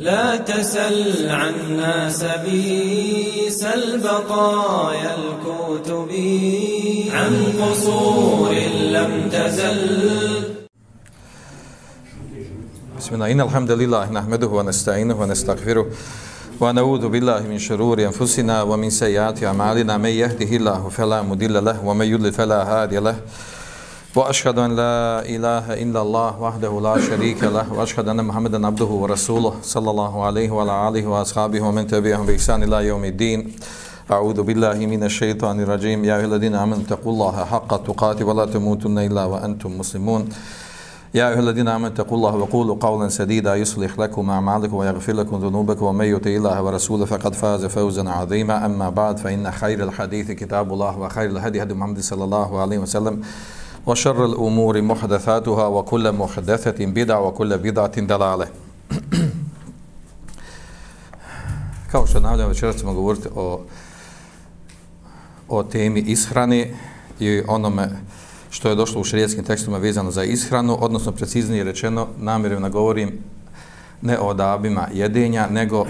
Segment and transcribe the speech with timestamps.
[0.00, 6.10] لا تسل عنا سبيس البقايا الكتب
[7.14, 7.32] عن
[7.62, 8.54] قصور
[8.90, 9.80] لم تزل.
[12.98, 15.86] بسم الله إن الحمد لله نحمده ونستعينه ونستغفره
[16.60, 19.98] ونعوذ بالله من شرور أنفسنا ومن سيئات أعمالنا.
[19.98, 23.16] من يهده الله فلا مضل له ومن يضلل فلا هادي له.
[24.16, 29.54] وأشهد أن لا إله إلا الله وحده لا شريك له وأشهد أن محمدا عبده ورسوله
[29.62, 33.52] صلى الله عليه وعلى آله وأصحابه ومن تبعهم بإحسان إلى يوم الدين.
[34.10, 36.04] أعوذ بالله من الشيطان الرجيم.
[36.04, 40.28] يا أيها الذين آمنوا اتقوا الله حق تقاته ولا تموتن إلا وأنتم مسلمون.
[41.14, 45.84] يا أيها الذين آمنوا اتقوا الله وقولوا قولا سديدا يصلح لكم أعمالكم ويغفر لكم ذنوبكم.
[45.86, 48.66] ومن يطع الله ورسوله فقد فاز فوزا عظيما.
[48.66, 53.22] أما بعد فإن خير الحديث كتاب الله وخير الهدي هدي محمد صلى الله عليه وسلم.
[53.85, 58.47] وشر الأمور محدثاتها وكل محدثة بدع وكل بدعة دلالة
[61.91, 63.61] Kao što navljamo, večera ćemo govoriti o,
[65.49, 66.73] o temi ishrane
[67.19, 67.89] i onome
[68.49, 73.19] što je došlo u šarijetskim tekstima vezano za ishranu, odnosno preciznije rečeno, namjerujem govorim
[74.01, 75.85] ne o odabima jedenja, nego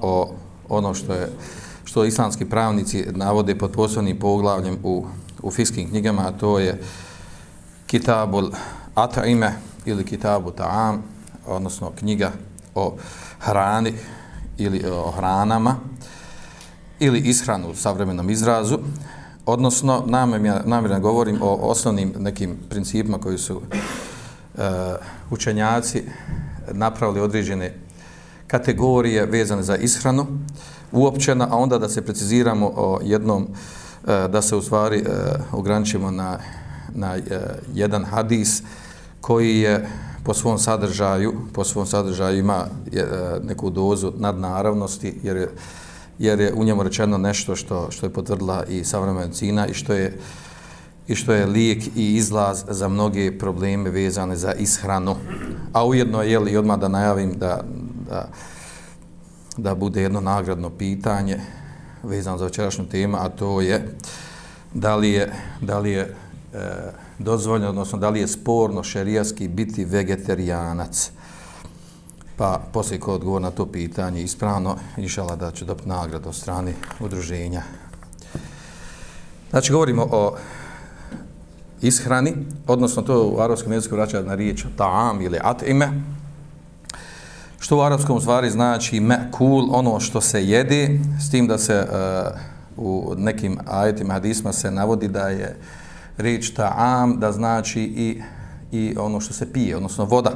[0.00, 0.30] o
[0.68, 1.28] ono što je
[1.84, 5.06] što islamski pravnici navode pod poslovnim poglavljem u,
[5.42, 6.80] u fiskim knjigama, a to je
[7.93, 8.49] Kitabul
[8.95, 9.53] Ataime
[9.85, 10.97] ili Kitabu Ta'am,
[11.47, 12.31] odnosno knjiga
[12.75, 12.95] o
[13.39, 13.93] hrani
[14.57, 15.75] ili o hranama
[16.99, 18.79] ili ishranu u savremenom izrazu,
[19.45, 20.03] odnosno
[20.65, 24.63] namjerno govorim o osnovnim nekim principima koji su uh,
[25.31, 26.03] učenjaci
[26.71, 27.77] napravili određene
[28.47, 30.27] kategorije vezane za ishranu
[30.91, 36.11] uopćena, a onda da se preciziramo o jednom, uh, da se u stvari uh, ograničimo
[36.11, 36.39] na
[36.95, 37.37] na uh,
[37.73, 38.63] jedan hadis
[39.21, 39.89] koji je
[40.23, 45.49] po svom sadržaju, po svom sadržaju ima uh, neku dozu nadnaravnosti jer je,
[46.19, 49.93] jer je u njemu rečeno nešto što što je potvrdila i savremena medicina i što
[49.93, 50.17] je
[51.07, 55.15] i što je lijek i izlaz za mnoge probleme vezane za ishranu.
[55.73, 57.63] A ujedno je li odmah da najavim da,
[58.09, 58.29] da,
[59.57, 61.39] da bude jedno nagradno pitanje
[62.03, 63.95] vezano za večerašnju temu, a to je
[64.73, 65.31] da li je,
[65.61, 66.15] da li je
[66.53, 71.11] E, dozvoljeno, odnosno da li je sporno šerijaski biti vegetarijanac.
[72.37, 76.73] Pa poslije ko odgovor na to pitanje ispravno, išala da će dobiti nagradu od strane
[76.99, 77.61] udruženja.
[79.49, 80.35] Znači, govorimo o
[81.81, 82.33] ishrani,
[82.67, 86.01] odnosno to u arabskom jeziku vraća na riječ ta'am ili at'ime,
[87.59, 91.87] što u arapskom stvari znači me'kul, ono što se jede, s tim da se
[92.77, 95.82] uh, u nekim ajetima hadisma se navodi da je uh,
[96.16, 98.22] riječ ta'am da znači i,
[98.72, 100.30] i ono što se pije, odnosno voda.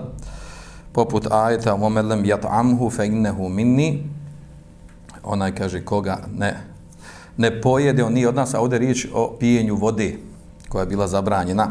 [0.93, 3.99] Poput ajeta وَمَلَمْ يَتْعَمْهُ فَإِنَّهُ مِنِّي
[5.25, 6.57] Onaj kaže koga ne,
[7.37, 10.17] ne pojede, on nije od nas, a ovdje riječ o pijenju vode
[10.69, 11.69] koja je bila zabranjena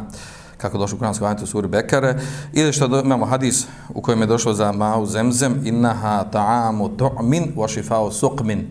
[0.61, 2.19] kako došlo u kuranskom ajetu suri Bekare,
[2.53, 7.55] ili što do, imamo hadis u kojem je došlo za ma'u zemzem, innaha ta'amu tu'min
[7.55, 8.65] wa šifao suqmin,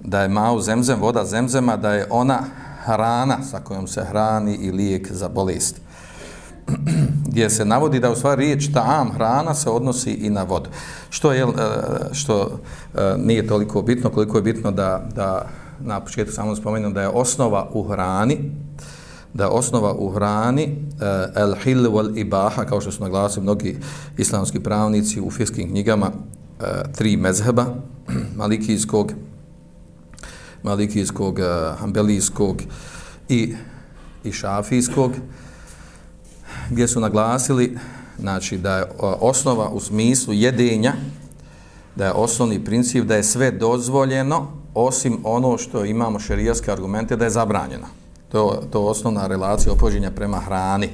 [0.00, 2.38] da je ma'u zemzem, voda zemzema, da je ona
[2.85, 5.81] hrana sa kojom se hrani i lijek za bolest.
[7.29, 10.69] Gdje se navodi da u stvari riječ ta'am hrana se odnosi i na vodu.
[11.09, 11.47] Što je eh,
[12.11, 12.59] što
[12.95, 15.47] eh, nije toliko bitno koliko je bitno da, da
[15.79, 18.51] na početku samo spomenem da je osnova u hrani
[19.33, 23.77] da je osnova u hrani eh, el hil wal ibaha kao što su naglasili mnogi
[24.17, 26.11] islamski pravnici u fiskim knjigama
[26.97, 27.65] tri mezheba
[28.39, 29.11] malikijskog
[30.65, 31.45] malikijskog, eh,
[31.79, 32.61] hambelijskog
[33.29, 33.55] i,
[34.23, 35.11] i šafijskog,
[36.69, 37.77] gdje su naglasili
[38.19, 40.93] znači, da je eh, osnova u smislu jedenja,
[41.95, 47.25] da je osnovni princip da je sve dozvoljeno, osim ono što imamo šerijaske argumente, da
[47.25, 47.87] je zabranjeno.
[48.31, 50.89] To, to je osnovna relacija opođenja prema hrani.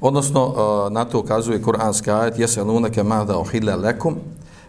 [0.00, 4.16] Odnosno, eh, na to ukazuje kuranski ajet, jese lunake mada ohile lekum,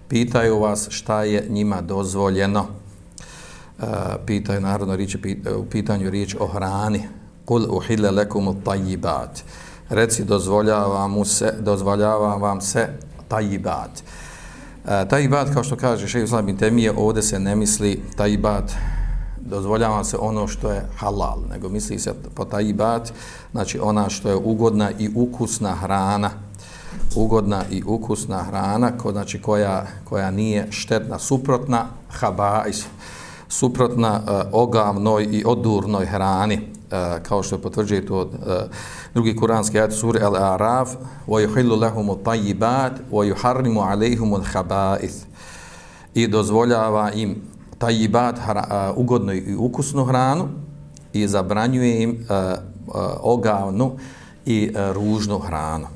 [0.07, 2.65] pitaju vas šta je njima dozvoljeno
[3.81, 3.85] Eh,
[4.25, 7.03] pitaju narodno riječ, eh, u pitanju riječ o hrani.
[7.45, 9.43] Kul uhille lekum tajibat.
[9.89, 12.87] Reci, dozvoljava, mu se, dozvoljava vam se
[13.27, 14.03] tajibat.
[14.87, 18.71] E, tajibat, kao što kaže šeji Islam bin Temije, ovdje se ne misli tajibat,
[19.39, 23.13] dozvoljava se ono što je halal, nego misli se po tajibat,
[23.51, 26.29] znači ona što je ugodna i ukusna hrana,
[27.15, 32.85] ugodna i ukusna hrana, ko, znači koja, koja nije štetna, suprotna, habais,
[33.49, 36.55] suprotna e, uh, ogavnoj i odurnoj hrani.
[36.91, 38.29] E, kao što je potvrđuje to uh,
[39.13, 40.87] drugi kuranski ajet sura Al-A'raf
[41.27, 45.25] wa yuhillu lahum at-tayyibat wa yuharrimu alayhim al-khaba'ith
[46.13, 47.35] i dozvoljava im
[47.79, 50.47] tayyibat uh, ugodnu i ukusnu hranu
[51.13, 52.17] i zabranjuje im uh,
[52.87, 53.97] uh, ogavnu
[54.45, 55.87] i uh, ružnu hranu.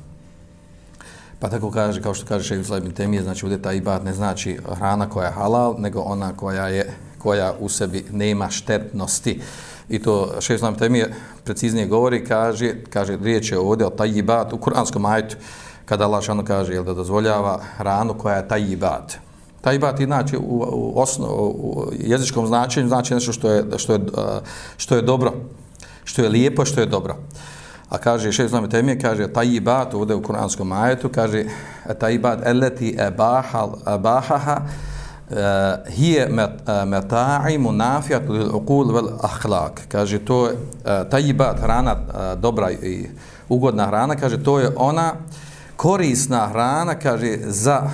[1.42, 4.58] Pa tako kaže, kao što kaže Šeji Islam Temije, znači ovdje taj ibad ne znači
[4.78, 9.40] hrana koja je halal, nego ona koja je koja u sebi nema štetnosti.
[9.88, 11.14] I to Šeji Islam Temije
[11.44, 15.36] preciznije govori, kaže, kaže riječ je ovdje o tajibat u kuranskom ajtu,
[15.84, 19.18] kada Allah šano kaže jel, da dozvoljava hranu koja je tajibat.
[19.60, 24.00] Tajibat inače u, u, osno, u jezičkom značenju znači nešto što je, što je,
[24.76, 25.32] što je dobro,
[26.04, 27.16] što je lijepo, što je dobro.
[27.88, 31.44] A kaže šest zname temije, kaže tajibat, ovdje u kuranskom ajetu, kaže
[31.98, 34.60] tajibat eleti ebahal, ebahaha
[35.32, 39.80] Eh, hije eh, meta'i munafijat lil uqul vel ahlak.
[39.88, 41.96] Kaže to je eh, uh, tajibat, hrana
[42.36, 43.08] dobra i
[43.48, 45.12] ugodna hrana, kaže to je ona
[45.76, 47.90] korisna hrana, kaže za,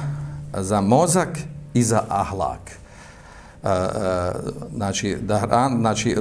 [0.53, 1.29] za mozak
[1.75, 2.71] i za ahlak.
[4.75, 6.17] Znači da hrana, znači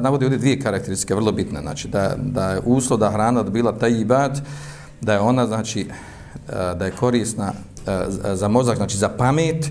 [0.00, 1.60] navodi ovdje dvije karakteristike vrlo bitne.
[1.60, 4.40] Znači da, da je uslov da hrana da bila taj ibad
[5.00, 5.88] da je ona znači
[6.48, 7.52] da je korisna
[8.34, 9.70] za mozak znači za pamet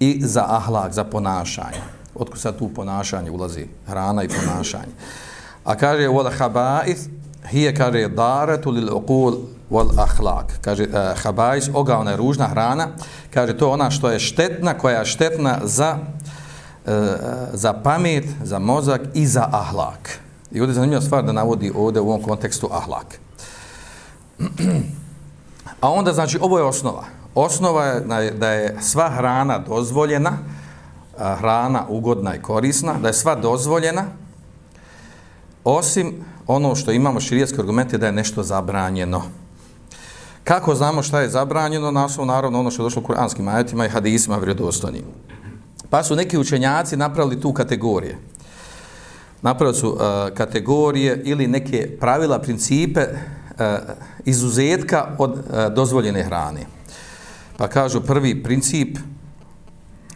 [0.00, 1.82] i za ahlak za ponašanje
[2.14, 4.92] Otko sad tu ponašanje ulazi hrana i ponašanje
[5.64, 7.08] a kaže wal haba'ith
[7.50, 9.36] hiya kaže daratu lil uqul
[9.70, 10.58] wal ahlak.
[10.60, 12.88] kaže uh, haba'is ogaona je ružna hrana
[13.30, 16.92] kaže to ona što je štetna koja je štetna za uh,
[17.52, 20.18] za pamet, za mozak i za ahlak.
[20.52, 23.18] I ovdje je zanimljiva stvar da navodi ovdje u ovom kontekstu ahlak.
[25.80, 27.04] A onda, znači, ovo je osnova.
[27.36, 30.38] Osnova je da je sva hrana dozvoljena,
[31.18, 34.04] hrana ugodna i korisna, da je sva dozvoljena,
[35.64, 39.22] osim ono što imamo širijetske argumente da je nešto zabranjeno.
[40.44, 41.90] Kako znamo šta je zabranjeno?
[41.90, 45.04] Naslovo, naravno, ono što je došlo u kuranskim ajetima i hadisima vredostojnim.
[45.90, 48.18] Pa su neki učenjaci napravili tu kategorije.
[49.42, 50.00] Napravili su uh,
[50.34, 53.64] kategorije ili neke pravila, principe uh,
[54.24, 56.75] izuzetka od uh, dozvoljene hrane.
[57.56, 58.98] Pa kažu prvi princip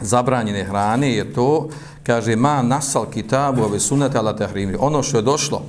[0.01, 1.69] zabranjene hrane je to,
[2.03, 4.75] kaže ma nasal kitabu ove sunete ala tehrimi.
[4.79, 5.61] Ono što je došlo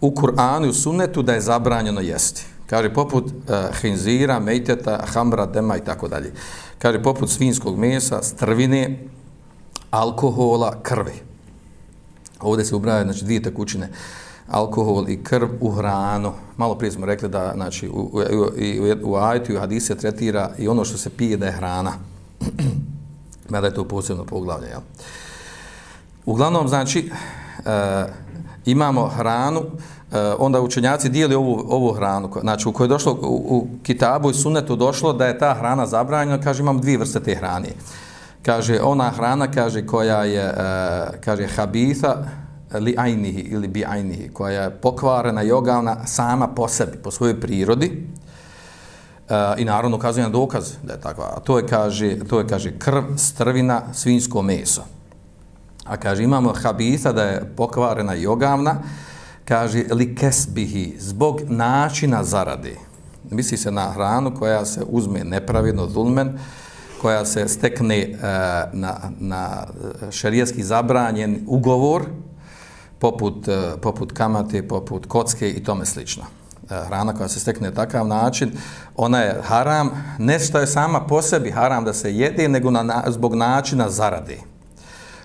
[0.00, 2.46] u Kur'anu i u sunetu da je zabranjeno jesti.
[2.66, 6.32] Kaže poput uh, hinzira, mejteta, hamra, dema i tako dalje.
[6.78, 8.98] Kaže poput svinskog mesa, strvine,
[9.90, 11.22] alkohola, krvi.
[12.40, 13.88] Ovdje se ubraja znači, dvije tekućine,
[14.48, 16.32] alkohol i krv u hranu.
[16.56, 18.20] Malo prije smo rekli da znači, u, u,
[19.04, 21.92] u, u ajtu i u hadise tretira i ono što se pije da je hrana.
[23.50, 24.68] Mada je to posebno poglavlje.
[24.68, 24.80] Jel?
[26.26, 27.10] Uglavnom, znači,
[27.66, 28.04] e,
[28.64, 29.62] imamo hranu,
[30.12, 34.30] e, onda učenjaci dijeli ovu, ovu hranu, znači u kojoj je došlo u, u kitabu
[34.30, 37.68] i sunetu došlo da je ta hrana zabranjena, kaže imam dvije vrste te hrane
[38.46, 40.54] kaže ona hrana kaže koja je e,
[41.20, 42.14] kaže habitha
[42.74, 47.40] li ajnihi ili bi ajnihi koja je pokvarena i ogavna sama po sebi po svojoj
[47.40, 48.06] prirodi
[49.28, 51.32] e, i naravno ukazuje na dokaz da je takva.
[51.36, 54.84] A to je kaže to je kaže krv strvina svinjsko meso.
[55.84, 58.82] A kaže imamo habisa da je pokvarena i ogavna
[59.44, 62.76] kaže li kesbihi zbog načina zarade.
[63.30, 66.38] Misli se na hranu koja se uzme nepravedno zulmen
[67.02, 68.16] koja se stekne e,
[68.72, 72.04] na, na eh, šarijetski zabranjen ugovor,
[72.98, 76.22] poput, e, poput kamate, poput kocke i tome slično.
[76.70, 78.52] E, hrana koja se stekne takav način,
[78.96, 83.04] ona je haram, ne što je sama po sebi haram da se jede, nego na,
[83.06, 84.38] zbog načina zarade.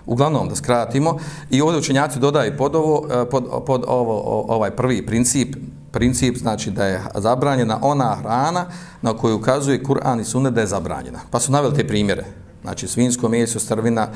[0.06, 1.18] Uglavnom, da skratimo,
[1.50, 5.56] i ovdje učenjaci dodaju pod, ovo, e, pod, pod ovo, ovaj prvi princip,
[5.92, 8.66] princip znači da je zabranjena ona hrana
[9.02, 11.18] na koju ukazuje Kur'an i Sunne da je zabranjena.
[11.30, 12.24] Pa su naveli te primjere.
[12.62, 14.08] Znači svinsko meso, strvina,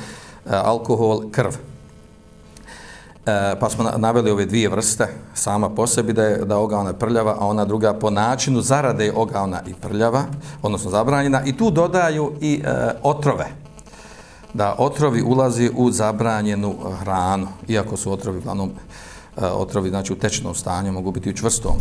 [0.44, 1.50] alkohol, krv.
[3.26, 7.36] E, pa smo naveli ove dvije vrste sama po sebi da je da ogavna prljava,
[7.40, 10.24] a ona druga po načinu zarade je ogavna i prljava,
[10.62, 11.42] odnosno zabranjena.
[11.44, 12.70] I tu dodaju i e,
[13.02, 13.46] otrove.
[14.54, 18.70] Da otrovi ulazi u zabranjenu hranu, iako su otrovi uglavnom
[19.36, 21.76] e, otrovi znači u tečnom stanju, mogu biti u čvrstom.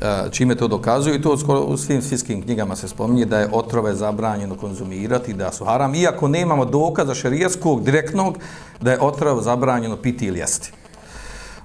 [0.00, 3.48] E, čime to dokazuju i to skoro u svim svjetskim knjigama se spominje da je
[3.52, 8.38] otrove zabranjeno konzumirati, da su haram, iako nemamo dokaza šerijaskog direktnog
[8.80, 10.72] da je otrov zabranjeno piti ili jesti.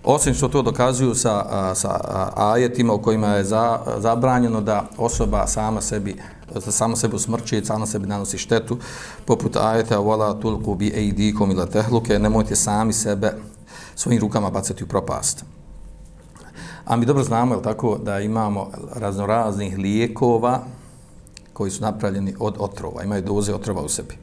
[0.04, 2.00] Osim što to dokazuju sa, sa
[2.36, 6.16] ajetima u kojima je za, zabranjeno da osoba sama sebi
[6.60, 8.78] sama sebi usmrči, sama sebi nanosi štetu,
[9.26, 13.34] poput ajeta wala tulku bi eidikum ila tehluke, nemojte sami sebe
[13.96, 15.46] svojim rukama bacati u propast.
[16.86, 20.64] A mi dobro znamo, je tako, da imamo raznoraznih lijekova
[21.54, 24.18] koji su napravljeni od otrova, imaju doze otrova u sebi.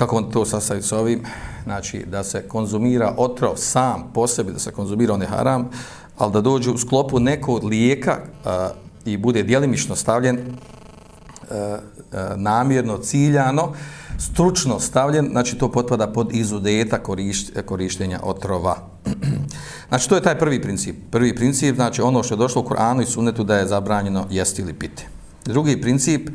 [0.00, 1.20] Kako on to sastaviti s ovim?
[1.64, 5.70] Znači, da se konzumira otrov sam po sebi, da se konzumira on je haram,
[6.18, 8.70] ali da dođe u sklopu nekog lijeka a,
[9.04, 10.38] i bude dijelimično stavljen
[11.50, 11.78] a,
[12.12, 13.72] a, namjerno, ciljano,
[14.18, 16.98] stručno stavljen, znači to potpada pod izudeta
[17.66, 18.76] korištenja otrova.
[19.88, 20.96] znači, to je taj prvi princip.
[21.10, 24.62] Prvi princip, znači ono što je došlo u Koranu i Sunnetu da je zabranjeno jesti
[24.62, 25.06] ili piti.
[25.44, 26.28] Drugi princip,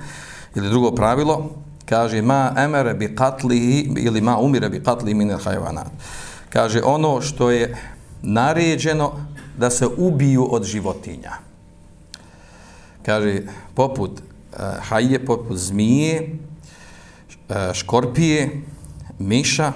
[0.55, 5.87] ili drugo pravilo, kaže ma emere bi katlihi ili ma umire bi katlihi minel hajvanat.
[6.49, 7.77] Kaže ono što je
[8.21, 9.11] naređeno
[9.57, 11.31] da se ubiju od životinja.
[13.05, 13.41] Kaže
[13.73, 14.23] poput e,
[14.53, 16.39] uh, haje, poput zmije,
[17.49, 18.61] uh, škorpije,
[19.19, 19.71] miša,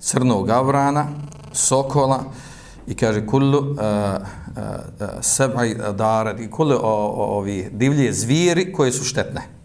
[0.00, 1.06] crnog avrana,
[1.52, 2.24] sokola
[2.86, 4.22] i kaže kullu e, uh,
[5.00, 9.61] uh, sebaj darat i kullu ovi divlje zvijeri koje su štetne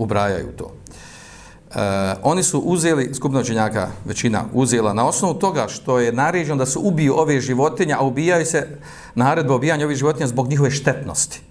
[0.00, 0.72] ubrajaju to.
[0.72, 6.66] E, oni su uzeli, skupno učenjaka većina uzela, na osnovu toga što je naređeno da
[6.66, 8.78] se ubiju ove životinje, a ubijaju se
[9.14, 11.42] naredba ubijanja ovih životinja zbog njihove štetnosti.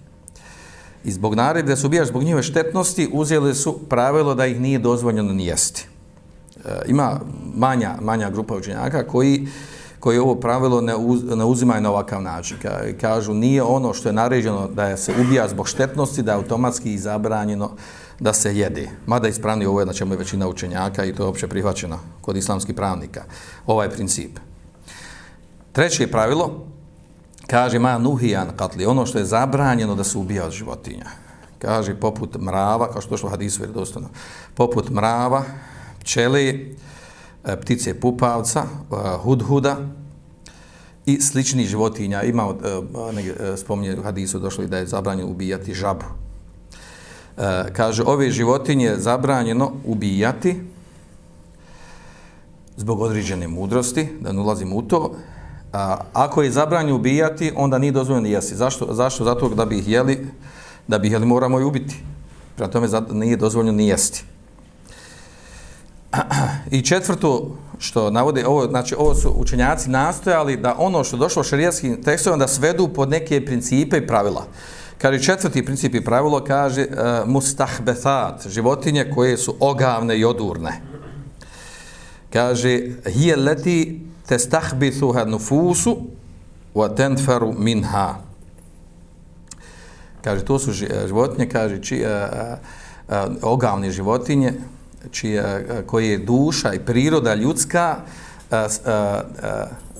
[1.04, 4.78] I zbog naredbe da se ubijaš zbog njihove štetnosti, uzeli su pravilo da ih nije
[4.78, 5.86] dozvoljeno ni jesti.
[6.64, 7.20] E, ima
[7.54, 9.46] manja, manja grupa učenjaka koji
[10.00, 12.56] koji ovo pravilo ne, uz, ne uzimaju na ovakav način.
[12.62, 16.98] Ka, kažu, nije ono što je naređeno da se ubija zbog štetnosti, da je automatski
[16.98, 17.70] zabranjeno
[18.20, 18.90] da se jede.
[19.06, 22.36] Mada ispravni ovo je na čemu je većina učenjaka i to je opće prihvaćeno kod
[22.36, 23.24] islamskih pravnika.
[23.66, 24.38] Ovaj princip.
[25.72, 26.66] Treće pravilo,
[27.46, 31.06] kaže ma nuhijan katli, ono što je zabranjeno da se ubija od životinja.
[31.58, 34.08] Kaže poput mrava, kao što je u hadisu vjerodostojno,
[34.54, 35.42] poput mrava,
[36.00, 36.76] pčeli,
[37.44, 39.76] e, ptice pupavca, e, hudhuda
[41.06, 42.22] i slični životinja.
[42.22, 42.54] Ima,
[43.52, 46.29] e, spominje u hadisu, došlo i da je zabranjeno ubijati žabu.
[47.38, 50.60] E, kaže, ove životinje zabranjeno ubijati
[52.76, 55.12] zbog određene mudrosti, da ne ulazim u to.
[55.72, 58.56] A, ako je zabranjeno ubijati, onda nije dozvoljeno jesti.
[58.56, 58.94] Zašto?
[58.94, 59.24] Zašto?
[59.24, 60.26] Zato da bi ih jeli,
[60.88, 61.96] da bi ih jeli moramo i ubiti.
[62.56, 64.24] Prema tome nije dozvoljeno ni jesti.
[66.76, 72.02] I četvrto što navode, ovo, znači ovo su učenjaci nastojali da ono što došlo šarijatskim
[72.02, 74.46] tekstovima da svedu pod neke principe i pravila.
[75.00, 80.80] Kaže četvrti princip i pravilo kaže uh, mustahbethat, životinje koje su ogavne i odurne.
[82.32, 85.96] Kaže hije leti testahbithuha nufusu
[86.74, 88.14] wa tenferu minha.
[90.24, 92.58] Kaže to su e, životinje, kaže či, uh,
[93.08, 94.52] uh, ogavne životinje
[95.10, 97.96] čije, uh, koje je duša i priroda ljudska
[98.50, 99.48] uh, uh, uh,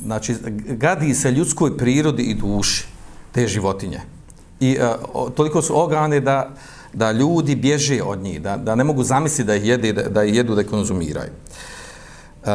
[0.02, 0.36] znači
[0.68, 2.86] gadi se ljudskoj prirodi i duši
[3.32, 4.19] te životinje
[4.60, 4.78] i
[5.14, 6.50] uh, toliko su ograne da,
[6.92, 10.24] da ljudi bježe od njih, da, da ne mogu zamisliti da ih, jede, da, da
[10.24, 11.30] ih jedu, da ih konzumiraju.
[12.42, 12.48] Uh,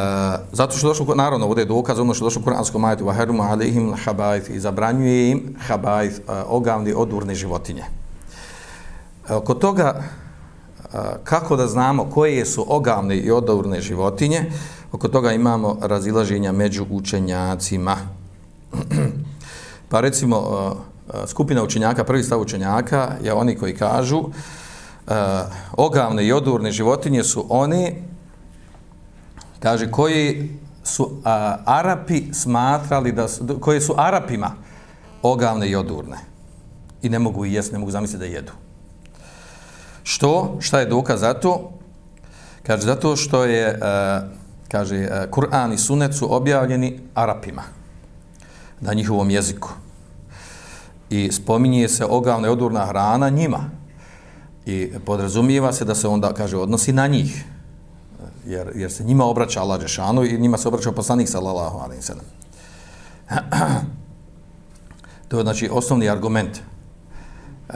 [0.52, 3.96] zato što došlo, naravno, ovdje je dokaz ono što došlo u Kur'anskom majetu, vaherumu عَلَيْهِمْ
[4.06, 7.84] habajt, i zabranjuje im habajt, uh, e, ogavni odurne životinje.
[9.30, 10.04] Uh, kod toga,
[10.84, 14.52] uh, kako da znamo koje su ogavne i odurne životinje,
[14.92, 17.98] oko toga imamo razilaženja među učenjacima.
[19.90, 20.95] pa recimo, uh,
[21.28, 24.32] skupina učenjaka, prvi stav učenjaka je oni koji kažu uh,
[25.78, 28.04] ogavne i odurne životinje su oni
[29.60, 30.50] kaže koji
[30.84, 31.22] su uh,
[31.66, 34.52] Arapi smatrali da su, koji su Arapima
[35.22, 36.18] ogavne i odurne
[37.02, 38.52] i ne mogu jesti, ne mogu zamisliti da jedu.
[40.04, 40.58] Što?
[40.60, 41.72] Šta je dokaz za to?
[42.64, 44.30] Kaže, zato što je, uh,
[44.72, 47.64] kaže, uh, Kur'an i Sunet su objavljeni Arapima
[48.82, 49.70] na njihovom jeziku
[51.10, 53.70] i spominje se ogavna i odurna hrana njima.
[54.66, 57.46] I podrazumijeva se da se onda, kaže, odnosi na njih.
[58.46, 62.26] Jer, jer se njima obraća Allah Žešanu i njima se obraća poslanik sallallahu alaihi sallam.
[65.28, 66.60] To je znači osnovni argument.
[67.70, 67.76] Uh,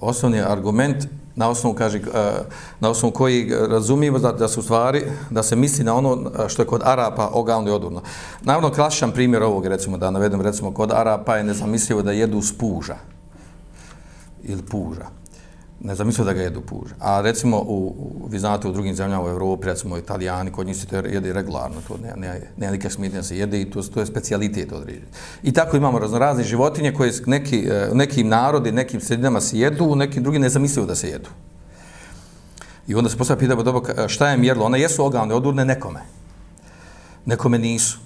[0.00, 2.02] osnovni argument na osnovu kaže eh,
[2.80, 6.62] na osnovu koji razumijemo da, da su stvari da se misli na ono eh, što
[6.62, 8.02] je kod Arapa ogavno i odurno.
[8.42, 12.96] Naravno klasičan primjer ovog recimo da navedem recimo kod Arapa je nezamislivo da jedu spuža
[14.42, 15.21] ili puža.
[15.84, 16.94] Ne zamislio da ga jedu puža.
[16.98, 20.76] A recimo u, u vi znate u drugim zemljama u Evropi, recimo Italijani, kod njih
[20.76, 24.00] se to jede regularno, to ne, ne, ne neke smitnje se jede i to, to
[24.00, 25.08] je specijalitet određen.
[25.42, 29.96] I tako imamo raznorazne životinje koje neki, e, nekim narodi, nekim sredinama se jedu, u
[29.96, 31.28] nekim drugim ne zamislio da se jedu.
[32.86, 34.66] I onda se postavlja pitanje, dobro, šta je mjerilo?
[34.66, 36.00] One jesu ogavne, odurne nekome.
[37.26, 37.98] Nekome nisu.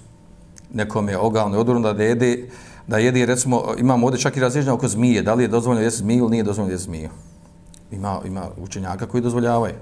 [0.73, 2.49] Nekome je ogavne, odurne da jede,
[2.87, 5.99] da jede, recimo, imamo ovdje čak i razliženje oko zmije, da li je dozvoljeno jesti
[5.99, 7.09] zmiju ili nije dozvoljeno jesti zmiju.
[7.91, 9.73] Ima, ima učenjaka koji dozvoljavaju.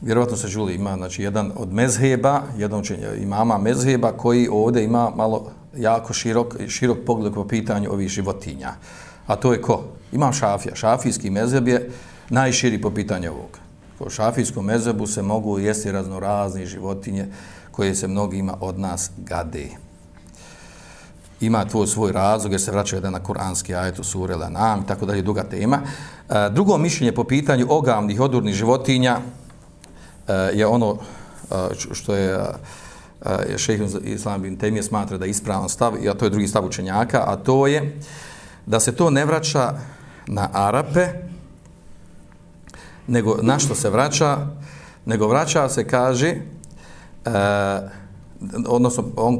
[0.00, 5.10] Vjerovatno se čuli, ima znači, jedan od mezheba, jedan učenja, imama mezheba koji ovdje ima
[5.16, 8.72] malo jako širok, širok pogled po pitanju ovih životinja.
[9.26, 9.84] A to je ko?
[10.12, 10.74] Imam šafija.
[10.74, 11.90] Šafijski mezheb je
[12.30, 13.58] najširi po pitanju ovog.
[13.98, 17.26] Po šafijskom mezhebu se mogu jesti raznorazne životinje
[17.70, 19.85] koje se mnogima od nas gade
[21.40, 24.86] ima tvoj svoj razlog jer se vraća jedan na kuranski ajet u sure Lanam i
[24.86, 25.78] tako dalje, duga tema.
[26.28, 29.18] E, drugo mišljenje po pitanju ogavnih, odurnih životinja
[30.28, 30.96] e, je ono
[31.50, 31.54] e,
[31.92, 32.40] što je
[33.24, 36.66] e, šehr Islam bin Temije smatra da je ispravan stav, a to je drugi stav
[36.66, 38.00] učenjaka, a to je
[38.66, 39.72] da se to ne vraća
[40.26, 41.06] na Arape,
[43.06, 44.46] nego na što se vraća,
[45.04, 46.40] nego vraća se, kaže, e,
[48.66, 49.38] odnosno on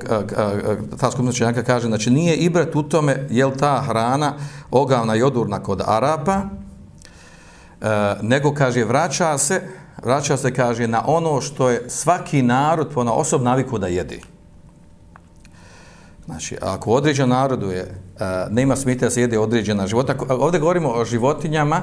[1.00, 4.34] ta skupina učenjaka kaže znači nije ibret u tome je li ta hrana
[4.70, 6.46] ogavna i odurna kod Arapa e,
[8.22, 9.62] nego kaže vraća se
[10.02, 14.20] vraća se kaže na ono što je svaki narod po na osob naviku da jedi.
[16.24, 17.90] Znači ako određen narodu je e,
[18.50, 21.82] nema smite da se jede određena života ovdje govorimo o životinjama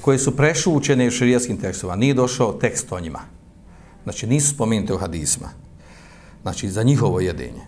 [0.00, 3.20] koje su prešućene u širijskim tekstovima nije došao tekst o njima.
[4.04, 5.48] Znači nisu spomenuti u hadisma
[6.42, 7.62] znači za njihovo jedenje.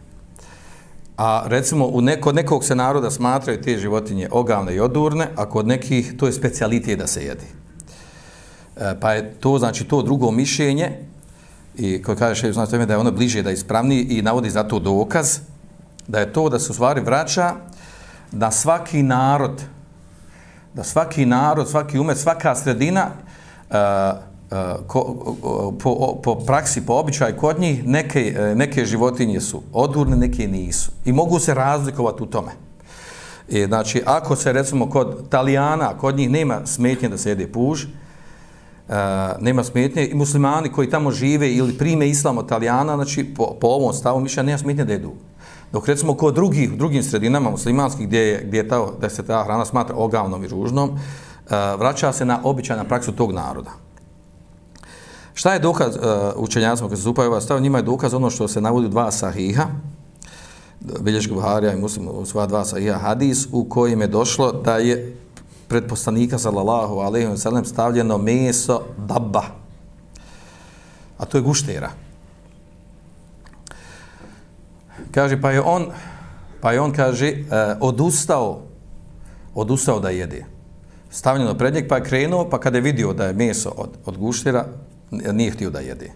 [1.17, 5.67] A recimo u neko, nekog se naroda smatraju te životinje ogavne i odurne, a kod
[5.67, 7.47] nekih to je specialitet da se jedi.
[8.77, 10.91] E, pa je to znači to drugo mišljenje
[11.77, 14.63] i koji kaže še znači da je ono bliže da je ispravni i navodi za
[14.63, 15.39] to dokaz
[16.09, 17.55] da je to da se u stvari vraća
[18.33, 19.63] da svaki narod
[20.75, 23.11] da svaki narod, svaki umet, svaka sredina
[23.71, 23.75] e,
[24.51, 25.01] Eh, ko,
[25.79, 30.91] po, po praksi, po običaju kod njih, neke, eh, neke životinje su odurne, neke nisu.
[31.05, 32.51] I mogu se razlikovati u tome.
[33.49, 37.85] I, znači, ako se recimo kod Talijana, kod njih nema smetnje da se jede puž,
[37.85, 38.95] uh,
[39.41, 43.67] nema smetnje, i muslimani koji tamo žive ili prime islam od Talijana, znači, po, po
[43.67, 45.13] ovom stavu mišlja, nema smetnje da jedu.
[45.73, 49.45] Dok recimo kod drugih, drugim sredinama muslimanskih gdje, je, gdje je ta, da se ta
[49.45, 50.99] hrana smatra ogavnom i ružnom, uh,
[51.79, 53.90] vraća se na običajna praksu tog naroda.
[55.41, 56.03] Šta je dokaz uh,
[56.37, 57.61] učenjacima koji se zupaju ovaj stav?
[57.61, 59.67] Njima je dokaz ono što se navodi dva sahiha,
[61.01, 65.17] Bilješka Buharija i Muslim u sva dva sahiha hadis, u kojim je došlo da je
[65.69, 69.43] pred poslanika sallallahu alaihi wa sallam stavljeno meso dabba.
[71.19, 71.91] A to je guštera.
[75.11, 75.87] Kaže, pa je on,
[76.61, 78.61] pa je on kaže, uh, odustao,
[79.55, 80.45] odustao da jede.
[81.11, 84.19] Stavljeno pred njeg, pa je krenuo, pa kada je vidio da je meso od, od
[84.19, 84.67] guštera,
[85.11, 86.13] nije htio da jede.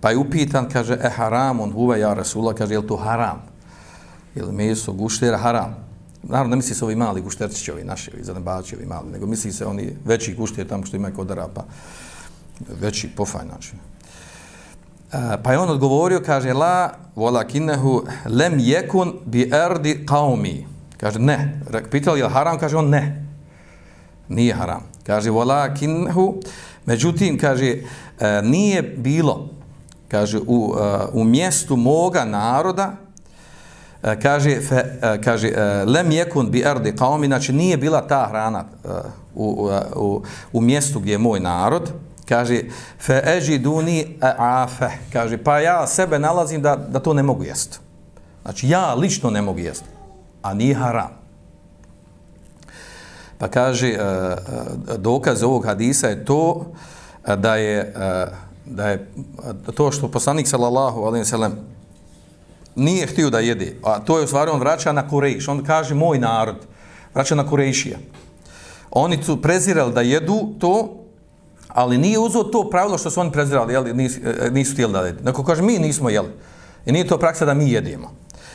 [0.00, 3.42] Pa je upitan, kaže, e haram, on huve, ja Rasula, kaže, je to haram?
[4.34, 5.76] Ili meso, guštera, haram?
[6.22, 9.52] Naravno, ne misli se ovi mali gušterčići, ovi naši, ovi zanebači, ovi mali, nego misli
[9.52, 11.64] se oni veći gušter tamo što ima kod arapa,
[12.80, 13.72] veći pofaj, znači.
[15.12, 20.64] E, pa je on odgovorio, kaže, la, volakinehu lem jekun bi erdi qaumi.
[20.96, 21.60] Kaže, ne.
[21.90, 23.26] Pitali je haram, kaže on, ne.
[24.28, 24.82] Nije haram.
[25.06, 26.40] Kaže, volakinehu
[26.86, 27.76] Međutim, kaže,
[28.20, 29.48] e, nije bilo,
[30.08, 32.92] kaže, u, e, u mjestu moga naroda,
[34.02, 34.84] e, kaže, fe,
[35.24, 35.52] kaže
[35.86, 38.64] lem jekun bi erdi qaumi, znači nije bila ta hrana
[39.34, 41.92] u, u, u mjestu gdje je moj narod,
[42.28, 42.60] kaže,
[43.00, 47.78] fe eži duni afe, kaže, pa ja sebe nalazim da, da to ne mogu jesti.
[48.42, 49.88] Znači, ja lično ne mogu jesti,
[50.42, 51.23] a nije haram.
[53.44, 56.72] Pa kaže, e, e, dokaz ovog hadisa je to
[57.26, 57.92] e, da je,
[58.64, 59.10] da je
[59.74, 61.52] to što poslanik sallallahu alaihi sallam
[62.74, 65.94] nije htio da jede, a to je u stvari on vraća na Kurejš, on kaže
[65.94, 66.56] moj narod,
[67.14, 67.98] vraća na Kurejšija.
[68.90, 71.04] Oni su prezirali da jedu to,
[71.68, 75.24] ali nije uzeo to pravilo što su oni prezirali, jeli, nisu, nisu htjeli da jedu.
[75.24, 76.32] Neko kaže, mi nismo jeli.
[76.86, 78.10] I nije to praksa da mi jedemo.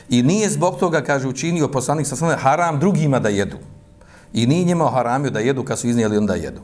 [0.09, 3.57] I nije zbog toga, kaže, učinio poslanik sa haram drugima da jedu.
[4.33, 6.61] I nije njima haramio da jedu kad su iznijeli onda jedu.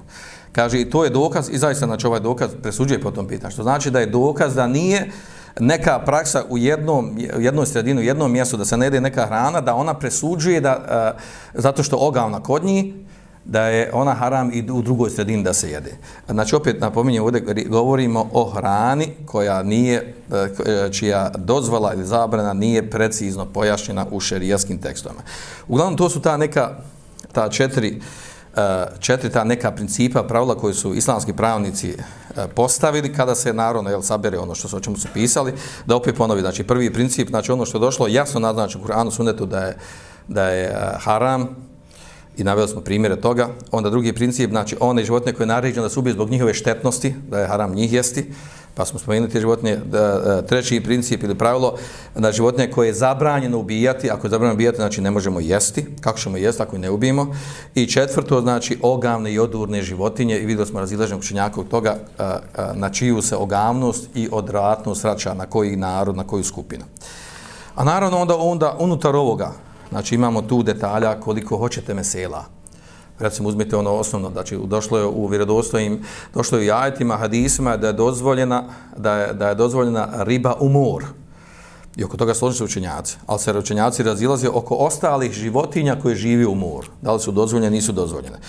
[0.52, 3.52] Kaže, i to je dokaz, i zaista znači ovaj dokaz presuđuje po tom pitanju.
[3.52, 5.12] Što znači da je dokaz da nije
[5.60, 9.62] neka praksa u jednom, jednoj sredini, u jednom mjestu da se ne jede neka hrana,
[9.62, 11.22] da ona presuđuje da, uh,
[11.62, 12.94] zato što ogavna kod njih,
[13.46, 15.98] da je ona haram i u drugoj sredini da se jede.
[16.30, 22.54] Znači, opet napominjem, ovdje govorimo o hrani koja nije, e, e, čija dozvala ili zabrana
[22.54, 25.22] nije precizno pojašnjena u šerijaskim tekstovima.
[25.68, 26.78] Uglavnom, to su ta neka
[27.36, 28.02] ta četiri
[28.56, 31.96] e, četiri ta neka principa, pravila koje su islamski pravnici e,
[32.56, 35.54] postavili kada se naravno jel, sabere ono što su o čemu su pisali,
[35.86, 36.42] da opet ponovi.
[36.42, 39.78] Znači, prvi princip, znači ono što je došlo jasno naznačeno u Kur'anu sunetu da je,
[40.28, 41.48] da je e, haram
[42.38, 43.50] i naveli smo primjere toga.
[43.72, 47.16] Onda drugi princip, znači one životinje koje je naređeno da se ubije zbog njihove štetnosti,
[47.30, 48.32] da je haram njih jesti,
[48.76, 51.76] pa smo spomenuli te životinje, da, e, treći princip ili pravilo,
[52.16, 56.20] da životinje koje je zabranjeno ubijati, ako je zabranjeno ubijati, znači ne možemo jesti, kako
[56.20, 57.36] ćemo jesti ako ne ubijemo,
[57.76, 62.24] i četvrto, znači ogavne i odurne životinje, i vidjeli smo razilaženog učenjaka od toga e,
[62.24, 62.38] e,
[62.74, 66.84] na čiju se ogavnost i odratnost vraća na koji narod, na koju skupinu.
[67.76, 69.52] A naravno onda, onda unutar ovoga,
[69.90, 72.55] znači imamo tu detalja koliko hoćete mesela,
[73.20, 77.88] recimo uzmite ono osnovno, znači došlo je u vjerodostojim, došlo je u jajetima, hadisima da
[77.88, 78.64] je dozvoljena,
[78.98, 81.06] da je, da je dozvoljena riba u mor.
[81.96, 83.18] I oko toga složili se učenjaci.
[83.26, 86.90] Ali se učenjaci razilaze oko ostalih životinja koje živi u mor.
[87.02, 88.40] Da li su dozvoljene, nisu dozvoljene.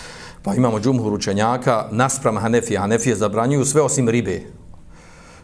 [0.43, 2.79] Pa imamo džumhur učenjaka, nasprama Hanefije.
[2.79, 4.43] Hanefije zabranjuju sve osim ribe.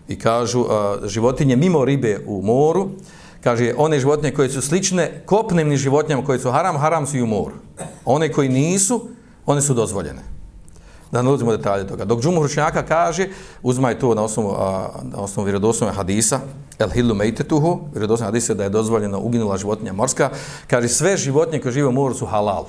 [0.08, 0.68] I kažu, uh,
[1.06, 2.88] životinje mimo ribe u moru,
[3.42, 7.26] kaže, one životinje koje su slične kopnemnim životinjama koje su haram, haram su i u
[7.26, 7.54] moru.
[8.04, 9.08] One koji nisu,
[9.46, 10.22] one su dozvoljene.
[11.12, 12.04] Da ne uzimo detalje toga.
[12.04, 13.28] Dok Džumhur Učenjaka kaže,
[13.62, 16.40] uzmaj to na osnovu, a, na osnovu vjerodosnovne hadisa,
[16.78, 20.30] el hillu mejtetuhu, vjerodosnovne hadisa da je dozvoljeno uginula životinja morska,
[20.66, 22.66] kaže sve životinje koje žive u moru su halal.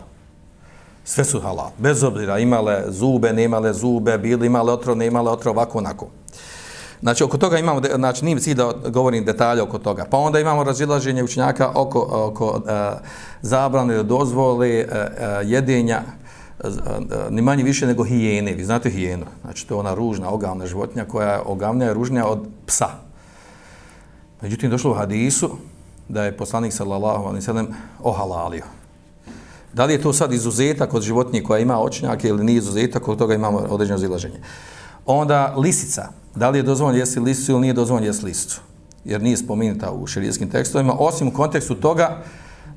[1.05, 1.71] Sve su halal.
[1.77, 6.07] Bez obzira imale zube, ne imale zube, bili imale otrov, nemale imale ovako, onako.
[7.03, 10.05] Znači, oko toga imamo, znači, nije cilj da govorim detalje oko toga.
[10.09, 12.91] Pa onda imamo razilaženje učenjaka oko, oko e,
[13.41, 14.87] zabrane da dozvole e, e
[15.43, 16.01] jedenja
[16.63, 16.71] e, e,
[17.29, 18.53] ni manje više nego hijene.
[18.53, 19.25] Vi znate hijenu.
[19.41, 22.89] Znači, to je ona ružna, ogavna životinja koja je ogavnija i ružnija od psa.
[24.41, 25.49] Međutim, došlo u hadisu
[26.09, 27.67] da je poslanik sallallahu alaihi sallam
[28.03, 28.63] ohalalio.
[29.73, 33.17] Da li je to sad izuzetak od životinje koja ima očnjake ili nije izuzetak, od
[33.17, 34.39] toga imamo određeno zilaženje.
[35.05, 38.61] Onda lisica, da li je dozvoljeno jesti lisicu ili nije dozvoljeno jesti lisicu,
[39.05, 42.23] jer nije spomenuta u širijskim tekstovima, osim u kontekstu toga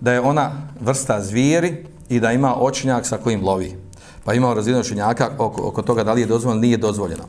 [0.00, 3.76] da je ona vrsta zvijeri i da ima očinjak sa kojim lovi.
[4.24, 7.24] Pa imao razinu očinjaka oko, oko toga da li je dozvoljeno ili nije dozvoljeno.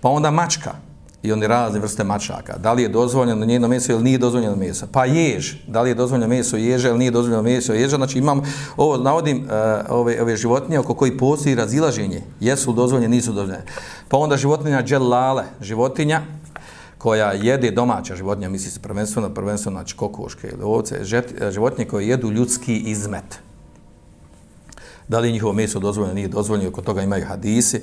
[0.00, 0.74] Pa onda mačka,
[1.22, 2.58] i oni razne vrste mačaka.
[2.58, 4.86] Da li je dozvoljeno njeno meso ili nije dozvoljeno meso?
[4.92, 5.54] Pa jež.
[5.66, 7.96] Da li je dozvoljeno meso ježa ili nije dozvoljeno meso ježa?
[7.96, 8.42] Znači imam,
[8.76, 9.50] ovo navodim uh,
[9.88, 12.22] ove, ove životinje oko koji postoji razilaženje.
[12.40, 13.64] Jesu dozvoljene, nisu dozvoljene.
[14.08, 16.22] Pa onda životinja dželale, životinja
[16.98, 20.96] koja jede domaća životinja, misli se prvenstveno, prvenstveno znači kokoške ili ovce,
[21.40, 23.38] e, životinje koje jedu ljudski izmet.
[25.08, 27.82] Da li je njihovo meso dozvoljeno, nije dozvoljeno, oko toga imaju hadisi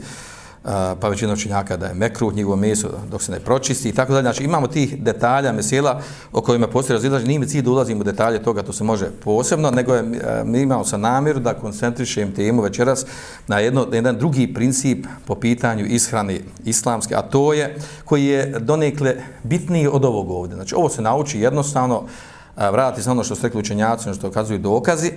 [1.00, 4.24] pa većina učinjaka da je mekruh njegovo meso dok se ne pročisti i tako dalje.
[4.24, 7.20] Znači imamo tih detalja, mesela o kojima postoji razilaženje.
[7.20, 10.00] Znači, Nije mi cilj da ulazim u detalje toga, to se može posebno, nego je,
[10.00, 13.06] e, mi imamo sa namjeru da koncentrišem temu večeras
[13.48, 19.16] na jedno, jedan drugi princip po pitanju ishrane islamske, a to je koji je donekle
[19.44, 20.56] bitniji od ovog ovdje.
[20.56, 22.04] Znači ovo se nauči jednostavno,
[22.58, 25.12] e, vrati se ono što ste rekli učenjaci, ono što okazuju dokazi,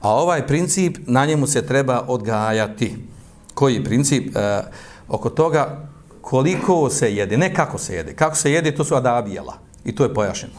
[0.00, 3.17] a ovaj princip na njemu se treba odgajati
[3.58, 4.62] koji princip e,
[5.08, 5.88] oko toga
[6.20, 8.12] koliko se jede, ne kako se jede.
[8.14, 9.58] Kako se jede, to su adabijela.
[9.84, 10.54] I to je pojašnjeno.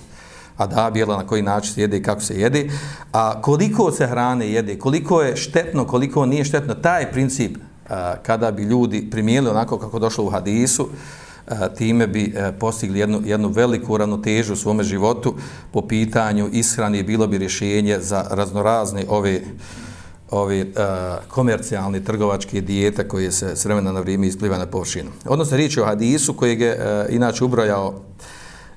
[0.57, 2.69] Adabijela na koji način se jede i kako se jede.
[3.11, 7.61] A koliko se hrane jede, koliko je štetno, koliko nije štetno, taj princip e,
[8.23, 10.89] kada bi ljudi primijeli onako kako došlo u hadisu,
[11.47, 15.35] e, time bi e, postigli jednu, jednu veliku ravnotežu u svome životu
[15.71, 19.41] po pitanju ishrani bilo bi rješenje za raznorazne ove
[20.31, 20.67] ovi uh,
[21.27, 25.11] komercijalni trgovački dijeta koji se s vremena na vrijeme ispliva na površinu.
[25.25, 27.93] Odnosno, riječ je o hadisu koji je uh, inače ubrojao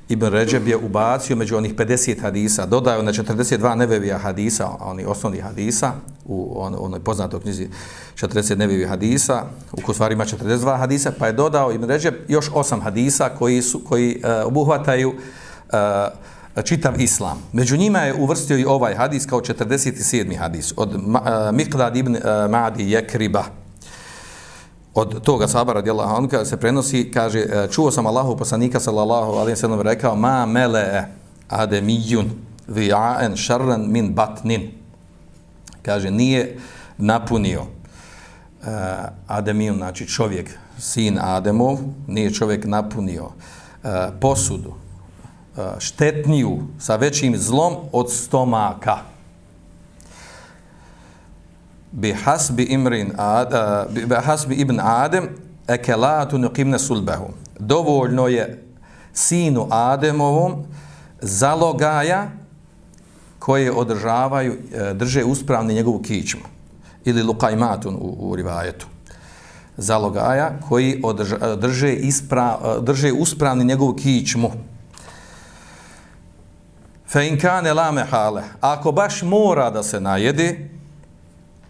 [0.08, 5.40] Ibn Ređeb je ubacio među onih 50 hadisa, dodao na 42 nevevija hadisa, oni osnovni
[5.40, 5.92] hadisa,
[6.24, 7.68] u on, onoj poznatoj knjizi
[8.14, 12.50] 40 nevevija hadisa, u kojoj stvari ima 42 hadisa, pa je dodao Ibn Ređeb još
[12.50, 15.14] 8 hadisa koji, su, koji uh, obuhvataju uh,
[16.64, 17.42] čitav islam.
[17.52, 20.38] Među njima je uvrstio i ovaj hadis kao 47.
[20.38, 21.00] hadis od uh,
[21.52, 23.44] Miqdad ibn uh, Madi Jekriba.
[24.94, 29.50] Od toga sabara radijallahu anhu se prenosi, kaže, e, čuo sam Allahu poslanika sallallahu alaihi
[29.50, 31.04] ve sellem rekao: "Ma mele
[31.48, 32.30] ademijun
[32.68, 34.70] vi'a'en sharran min batnin."
[35.82, 36.58] Kaže, nije
[36.98, 38.68] napunio uh,
[39.26, 44.74] Ademijun, znači čovjek, sin Ademov, nije čovjek napunio uh, posudu,
[45.78, 48.98] štetniju sa većim zlom od stomaka.
[51.92, 53.52] Bi hasbi imrin ad,
[53.90, 55.28] bi hasbi ibn Adem
[55.68, 57.28] ekelatu nuqimne sulbehu.
[57.58, 58.64] Dovoljno je
[59.12, 60.64] sinu Ademovom
[61.20, 62.30] zalogaja
[63.38, 66.42] koje održavaju, e, drže uspravni njegovu kičmu.
[67.04, 68.86] ili lukajmatun u, u rivajetu
[69.76, 74.50] zalogaja koji održe, drže, ispra, e, drže uspravni njegovu kičmu.
[77.12, 78.42] Fe in kane lame hale.
[78.60, 80.68] Ako baš mora da se najedi,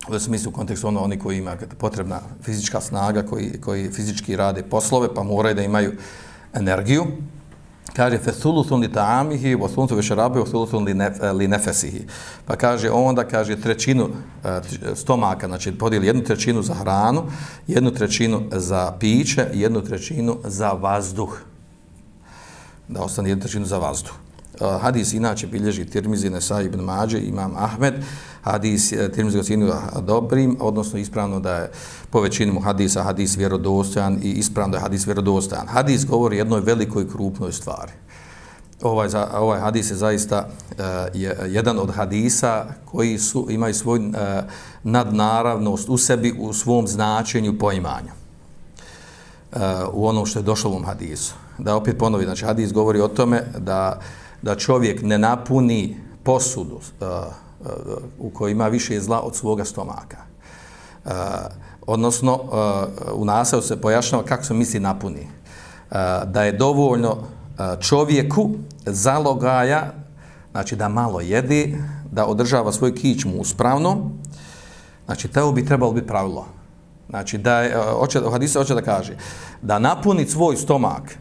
[0.09, 4.63] u smislu u kontekstu ono, oni koji ima potrebna fizička snaga, koji, koji fizički rade
[4.63, 5.93] poslove, pa moraju da imaju
[6.55, 7.07] energiju,
[7.97, 12.07] kaže fe thuluthun li ta'amihi wa thuluthun li sharabi wa sulusun li, nef, li nefesihi.
[12.47, 14.09] Pa kaže onda, kaže trećinu
[14.45, 14.61] eh,
[14.95, 17.23] stomaka, znači podijeli jednu trećinu za hranu,
[17.67, 21.39] jednu trećinu za piće, jednu trećinu za vazduh.
[22.89, 24.23] Da ostane jednu trećinu za vazduh.
[24.81, 27.95] Hadis inače bilježi Tirmizi Nesaj ibn Mađe, imam Ahmed,
[28.43, 31.71] hadis e, Tirmizi ga dobrim, odnosno ispravno da je
[32.11, 35.67] po većini hadisa hadis vjerodostojan i ispravno da je hadis vjerodostojan.
[35.67, 37.93] Hadis govori jednoj velikoj krupnoj stvari.
[38.83, 40.77] Ovaj, ovaj hadis je zaista uh,
[41.15, 44.15] je jedan od hadisa koji su imaju svoj uh,
[44.83, 48.13] nadnaravnost u sebi, u svom značenju poimanja.
[49.53, 49.59] Uh,
[49.93, 51.35] u onom što je došlo u ovom hadisu.
[51.59, 54.01] Da opet ponovi, znači hadis govori o tome da,
[54.43, 57.09] da čovjek ne napuni posudu uh,
[57.61, 57.67] uh,
[58.19, 60.17] u kojoj ima više zla od svoga stomaka.
[61.05, 61.13] Uh,
[61.87, 65.21] odnosno uh, u nasavu se pojašnjava kako se misli napuni.
[65.21, 68.51] Uh, da je dovoljno uh, čovjeku
[68.87, 69.93] zalogaja,
[70.51, 71.79] znači da malo jedi,
[72.11, 74.11] da održava svoj kičmu uspravno,
[75.07, 76.47] znači to bi trebalo biti pravilo.
[77.09, 79.17] Znači da je, uh, hoće, hadisa hoće da kaže,
[79.63, 81.19] da napuni svoj stomak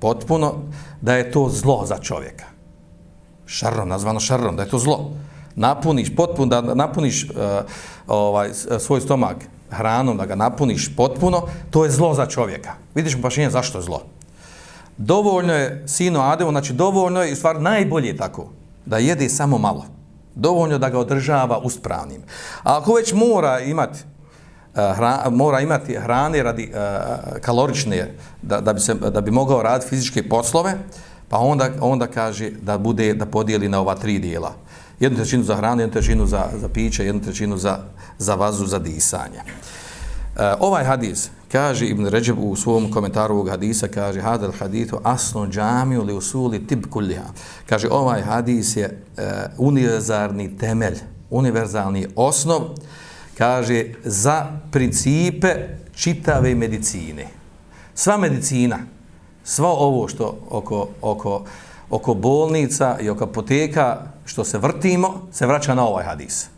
[0.00, 0.54] potpuno,
[1.00, 2.49] da je to zlo za čovjeka.
[3.50, 5.10] Šarrom, nazvano šarrom, da je to zlo.
[5.56, 7.30] Napuniš potpuno, da napuniš uh,
[8.06, 9.36] ovaj, e, svoj stomak
[9.70, 12.72] hranom, da ga napuniš potpuno, to je zlo za čovjeka.
[12.94, 14.02] Vidiš mu pašenje zašto je zlo.
[14.96, 18.46] Dovoljno je sino Ademu, znači dovoljno je, u stvar najbolje tako,
[18.86, 19.84] da jede samo malo.
[20.34, 22.22] Dovoljno da ga održava uspravnim.
[22.62, 26.78] A ako već mora imati uh, e, hra, mora imati hrane radi uh,
[27.40, 30.78] kalorične da, da, bi se, da bi mogao raditi fizičke poslove,
[31.30, 34.54] pa onda, onda kaže da bude da podijeli na ova tri dijela
[35.00, 37.78] jednu trećinu za hranu, jednu trećinu za, za piće, jednu trećinu za,
[38.18, 39.40] za vazu, za disanje.
[40.36, 45.46] E, ovaj hadis, kaže Ibn Ređeb u svom komentaru ovog hadisa, kaže hadal hadithu asno
[45.46, 47.32] džamiju li usuli tib kulliha.
[47.68, 48.92] Kaže, ovaj hadis je e,
[49.58, 50.98] univerzalni temelj,
[51.30, 52.60] univerzalni osnov,
[53.38, 55.54] kaže, za principe
[55.94, 57.26] čitave medicine.
[57.94, 58.78] Sva medicina,
[59.50, 61.42] sva ovo što oko, oko,
[61.90, 66.48] oko bolnica i oko apoteka što se vrtimo, se vraća na ovaj hadis.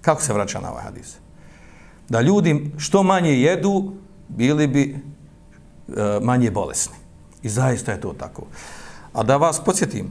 [0.00, 1.14] Kako se vraća na ovaj hadis?
[2.08, 3.92] Da ljudi što manje jedu,
[4.28, 6.94] bili bi e, manje bolesni.
[7.42, 8.42] I zaista je to tako.
[9.12, 10.10] A da vas podsjetim,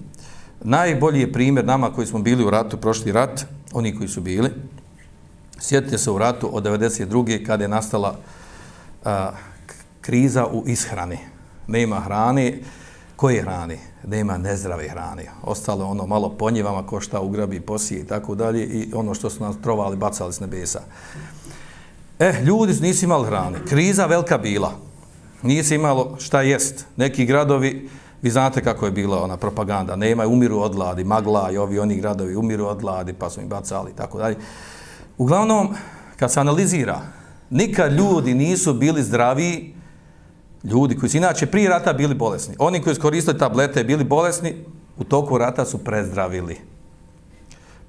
[0.62, 4.52] najbolji je primjer nama koji smo bili u ratu, prošli rat, oni koji su bili,
[5.60, 7.46] sjetite se u ratu od 92.
[7.46, 8.16] kada je nastala
[9.06, 9.32] a,
[10.02, 11.39] kriza u ishrani.
[11.70, 12.60] Nema hrane,
[13.16, 13.78] koje hrane?
[14.08, 15.26] Nema nezdrave hrane.
[15.44, 19.30] Ostalo ono malo po njivama ko šta ugrabi, posije i tako dalje i ono što
[19.30, 20.82] su nas trovali, bacali s nebesa.
[22.20, 23.58] Eh, ljudi nisu imali hrane.
[23.68, 24.72] Kriza velika bila.
[25.44, 26.86] Nisi imalo šta jest.
[26.98, 27.90] Neki gradovi,
[28.22, 31.96] vi znate kako je bila ona propaganda, nema, umiru od gladi, magla i ovi oni
[31.96, 34.36] gradovi umiru od gladi, pa su im bacali i tako dalje.
[35.18, 35.76] Uglavnom,
[36.18, 37.02] kad se analizira,
[37.50, 39.79] nikad ljudi nisu bili zdraviji
[40.64, 44.54] ljudi koji su inače prije rata bili bolesni, oni koji su koristili tablete bili bolesni,
[44.98, 46.58] u toku rata su prezdravili.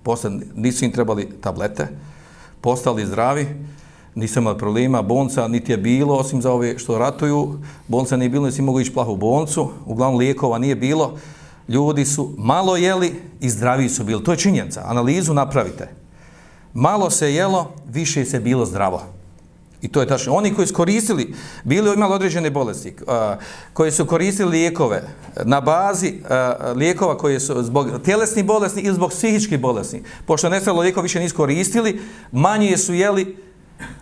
[0.02, 1.88] Posle nisu im trebali tablete,
[2.60, 3.46] postali zdravi,
[4.14, 8.46] nisu imali problema, bonca niti je bilo, osim za ove što ratuju, bonca nije bilo,
[8.46, 11.18] nisi mogu ići plahu u boncu, uglavnom lijekova nije bilo,
[11.68, 14.24] ljudi su malo jeli i zdravi su bili.
[14.24, 15.88] To je činjenica, analizu napravite.
[16.74, 19.19] Malo se jelo, više se bilo zdravo.
[19.82, 20.34] I to je tačno.
[20.34, 22.96] Oni koji su koristili, bili imali određene bolesti,
[23.72, 25.02] koji su koristili lijekove
[25.44, 26.14] na bazi
[26.74, 31.36] lijekova koji su zbog tjelesnih bolesti ili zbog psihičkih bolesti, pošto nestalo lijekova više nisu
[31.36, 32.00] koristili,
[32.32, 33.36] manje su jeli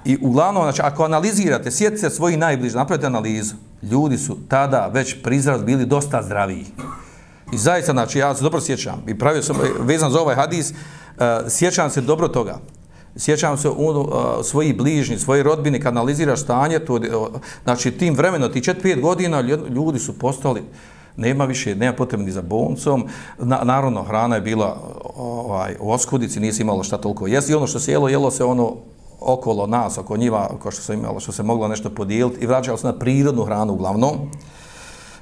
[0.05, 5.62] i uglavnom, znači, ako analizirate, sjetite svojih najbliži, napravite analizu, ljudi su tada već prizraz
[5.62, 6.67] bili dosta zdraviji.
[7.53, 10.73] I zaista, znači, ja se dobro sjećam i pravio sam, vezan za ovaj hadis,
[11.49, 12.59] sjećam se dobro toga
[13.19, 14.07] sjećam se u uh,
[14.43, 17.01] svoji bližnji, svoje rodbine, kad analiziraš stanje, to, uh,
[17.65, 20.63] znači tim vremenom, ti 4-5 godina, ljudi su postali,
[21.17, 23.07] nema više, nema potrebe ni za boncom,
[23.39, 27.55] Na, naravno, hrana je bila uh, ovaj, u oskudici, nisi imalo šta toliko jesti, i
[27.55, 28.77] ono što se jelo, jelo se ono
[29.21, 32.79] okolo nas, oko njiva, ko što se imalo, što se moglo nešto podijeliti, i vraćalo
[32.79, 34.13] se na prirodnu hranu uglavnom,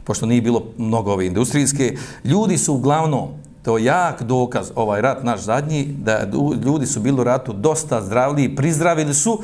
[0.04, 3.28] pošto nije bilo mnogo ove industrijske, ljudi su uglavnom
[3.66, 6.26] to jak dokaz, ovaj rat naš zadnji, da
[6.64, 9.42] ljudi su bili u ratu dosta zdravliji, prizdravili su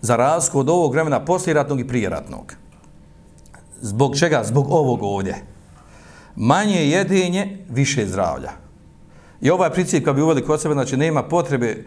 [0.00, 2.54] za razliku od ovog vremena posljeratnog i prijeratnog.
[3.80, 4.42] Zbog čega?
[4.44, 5.42] Zbog ovog ovdje.
[6.36, 8.52] Manje jedinje, više zdravlja.
[9.40, 11.84] I ovaj princip kad bi uveli kod sebe, znači nema potrebe e,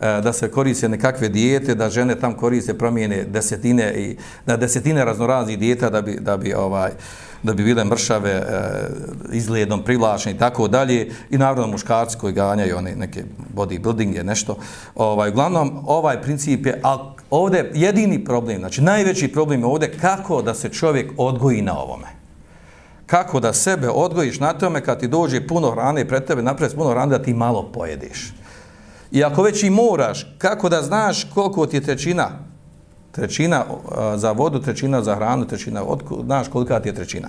[0.00, 5.58] da se koriste nekakve dijete, da žene tam koriste promijene desetine i na desetine raznoraznih
[5.58, 6.90] dijeta da bi, da bi ovaj
[7.44, 8.42] da bi bile mršave e,
[9.32, 11.10] izgledom privlačne i tako dalje.
[11.30, 13.24] I naravno muškarci koji ganjaju one neke
[13.56, 14.56] bodybuilding je nešto.
[14.94, 20.42] Ovaj uglavnom ovaj princip je a ovdje jedini problem znači najveći problem je ovdje kako
[20.42, 22.06] da se čovjek odgoji na ovome.
[23.06, 26.90] Kako da sebe odgojiš na tome kad ti dođe puno hrane pred tebe napred puno
[26.90, 28.34] hrane da ti malo pojediš
[29.14, 32.28] i ako već i moraš kako da znaš koliko ti je trećina?
[33.14, 33.64] Trećina
[34.16, 37.28] za vodu, trećina za hranu, trećina, od, znaš kolika ti je trećina.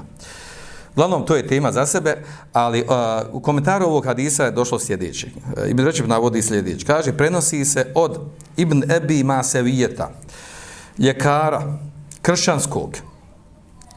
[0.95, 2.17] Uglavnom, to je tema za sebe,
[2.53, 2.87] ali uh,
[3.31, 5.27] u komentaru ovog hadisa je došlo sljedeće.
[5.57, 6.85] E, Ibn Rečib navodi sljedeće.
[6.85, 8.19] Kaže, prenosi se od
[8.57, 10.11] Ibn Ebi Masevijeta,
[10.97, 11.77] ljekara,
[12.21, 12.97] kršćanskog,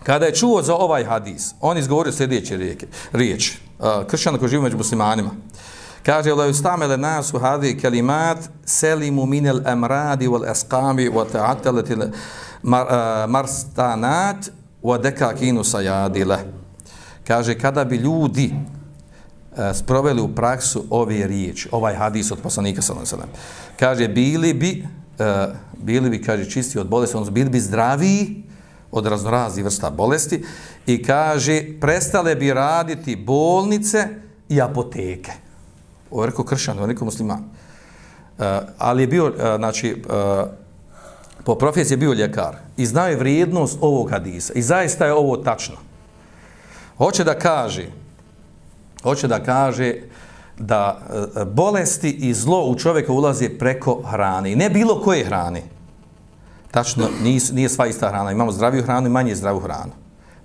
[0.03, 4.62] kada je čuo za ovaj hadis, on izgovorio sljedeće rijeke, riječ, uh, kršćan koji živi
[4.62, 5.31] među muslimanima,
[6.03, 11.97] Kaže, la ustamele nasu hadi kelimat selimu minel emradi wal eskami wa ta'ateleti
[12.63, 14.51] mar, uh, marstanat
[14.83, 16.39] wa dekakinu sajadile.
[17.27, 23.29] Kaže, kada bi ljudi uh, sproveli u praksu ove riječi, ovaj hadis od poslanika sallam
[23.77, 24.87] kaže, bili bi,
[25.19, 28.45] uh, bili bi, kaže, čisti od bolesti, odnosno bili bi zdraviji
[28.93, 30.45] od raznoraznih vrsta bolesti.
[30.87, 34.09] I kaže, prestale bi raditi bolnice
[34.49, 35.48] i apoteke
[36.11, 37.38] ovo je rekao kršćan, ovo je rekao musliman.
[37.38, 38.44] Uh,
[38.79, 40.49] ali je bio, uh, znači, uh,
[41.44, 45.37] po profesiji je bio ljekar i znao je vrijednost ovog hadisa i zaista je ovo
[45.37, 45.77] tačno.
[46.99, 47.87] Hoće da kaže,
[49.03, 49.94] hoće da kaže
[50.59, 54.57] da uh, bolesti i zlo u čovjeka ulazi preko hrane.
[54.57, 55.62] Ne bilo koje hrane.
[56.71, 58.33] Tačno, nije, nije sva ista hrana.
[58.33, 59.92] Imamo zdraviju hranu i manje zdravu hranu.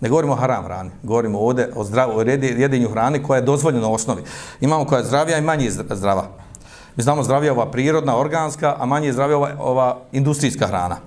[0.04, 3.94] Ne govorimo o haram hrani, govorimo ovdje o, zdravo, o hrani koja je dozvoljena u
[3.94, 4.24] osnovi.
[4.62, 6.28] Imamo koja je zdravija i manje zdrava.
[6.96, 10.98] Mi znamo zdravija ova prirodna, organska, a manje zdravija ova, ova industrijska hrana.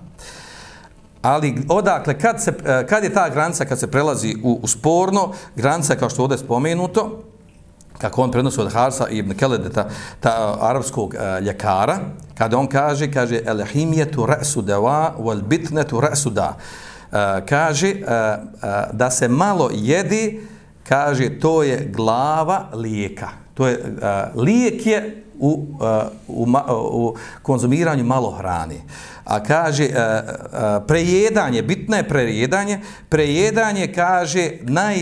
[1.23, 5.33] Ali odakle, kad, se, e, kad je ta granica kad se prelazi u, u sporno,
[5.57, 7.23] granica kao što ovdje spomenuto,
[7.99, 9.89] kako on prenosi od Harsa ibn Kelede, ta,
[10.21, 11.99] ta arapskog uh, ljekara,
[12.39, 13.61] kada on kaže, kaže, el
[14.15, 16.63] tu re'su deva, wal bitnetu re'su da uh,
[17.12, 18.38] Eh, kaže eh, eh,
[18.92, 20.40] da se malo jedi,
[20.88, 23.29] kaže to je glava lijeka.
[23.55, 23.79] To je
[24.35, 25.66] lijek je u,
[26.29, 26.47] u,
[26.92, 28.75] u konzumiranju malo hrane.
[29.25, 29.88] A kaže
[30.87, 34.97] prejedanje, bitno je prejedanje, prejedanje kaže naj,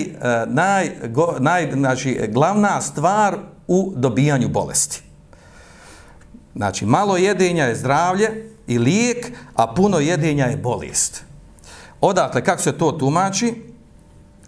[0.47, 0.91] naj,
[1.39, 3.37] naj, znači, glavna stvar
[3.69, 5.03] u dobijanju bolesti.
[6.57, 11.25] Znači, malo jedenja je zdravlje i lijek, a puno jedenja je bolest.
[12.07, 13.55] Odakle, kako se to tumači?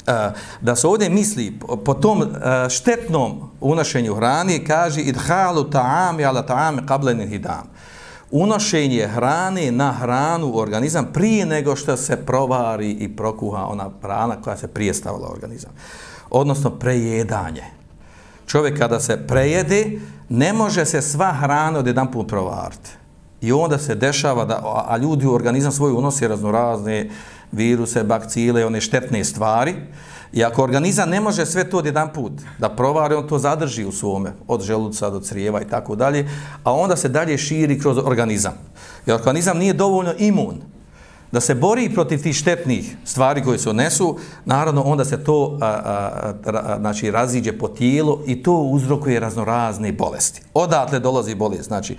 [0.06, 2.26] E, da se ovdje misli po tom e,
[2.70, 7.70] štetnom unošenju hrani, kaže idhalu ta'ami ala ta'ami qablenin hidam.
[8.30, 14.42] Unošenje hrane na hranu u organizam prije nego što se provari i prokuha ona hrana
[14.42, 15.70] koja se prije stavila u organizam.
[16.30, 17.64] Odnosno prejedanje.
[18.46, 22.90] Čovjek kada se prejede, ne može se sva hrana od jedan put provariti.
[23.40, 28.66] I onda se dešava da, a ljudi u organizam svoj unosi raznorazne razne viruse, bakcile,
[28.66, 29.74] one štetne stvari.
[30.32, 33.84] I ako organizam ne može sve to od jedan put da provari, on to zadrži
[33.84, 36.28] u svome, od želuca do crijeva i tako dalje,
[36.64, 38.54] a onda se dalje širi kroz organizam.
[39.06, 40.60] Jer organizam nije dovoljno imun
[41.32, 45.66] da se bori protiv tih štetnih stvari koje se odnesu, naravno onda se to a,
[45.66, 50.42] a, a, znači, raziđe po tijelu i to uzrokuje raznorazne bolesti.
[50.54, 51.96] Odatle dolazi bolest, znači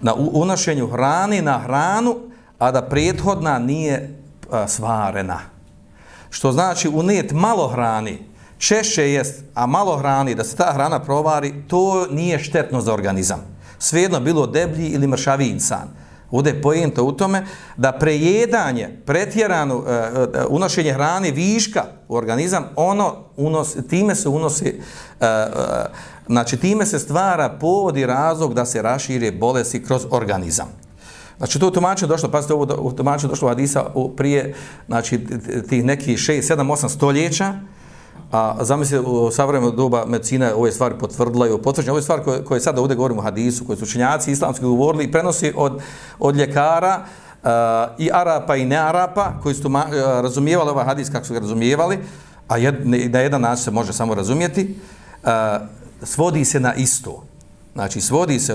[0.00, 2.16] na unošenju hrane na hranu,
[2.58, 4.17] a da prethodna nije
[4.68, 5.40] svarena.
[6.30, 8.18] Što znači unet malo hrani,
[8.58, 13.40] češće jest, a malo hrani, da se ta hrana provari, to nije štetno za organizam.
[13.78, 15.88] Svejedno bilo deblji ili mršavi insan.
[16.30, 22.64] Ovdje je pojenta u tome da prejedanje, pretjerano uh, uh, unošenje hrane viška u organizam,
[22.76, 24.80] ono unos, time se unosi,
[25.20, 25.62] uh, uh,
[26.26, 30.87] znači time se stvara povod i razlog da se rašire bolesti kroz organizam.
[31.38, 34.54] Znači, to u tumačenju došlo, pazite, ovo u tumačenju došlo Hadisa u prije,
[34.86, 35.26] znači,
[35.68, 37.54] tih nekih 6, 7, 8 stoljeća,
[38.32, 41.92] a zamislite, u savremenu doba medicina ove stvari potvrdila i potvrđena.
[41.92, 45.12] Ove stvari koje, koje sada ovdje govorimo u Hadisu, koje su učenjaci islamski govorili i
[45.12, 45.80] prenosi od,
[46.18, 47.00] od ljekara
[47.42, 47.48] uh,
[47.98, 51.98] i Arapa i nearapa, koji su tuma, uh, razumijevali ovaj Hadis kako su ga razumijevali,
[52.48, 54.74] a jed, ne, na jedan način se može samo razumijeti,
[55.22, 55.28] uh,
[56.02, 57.27] svodi se na isto.
[57.78, 58.54] Znači, svodi se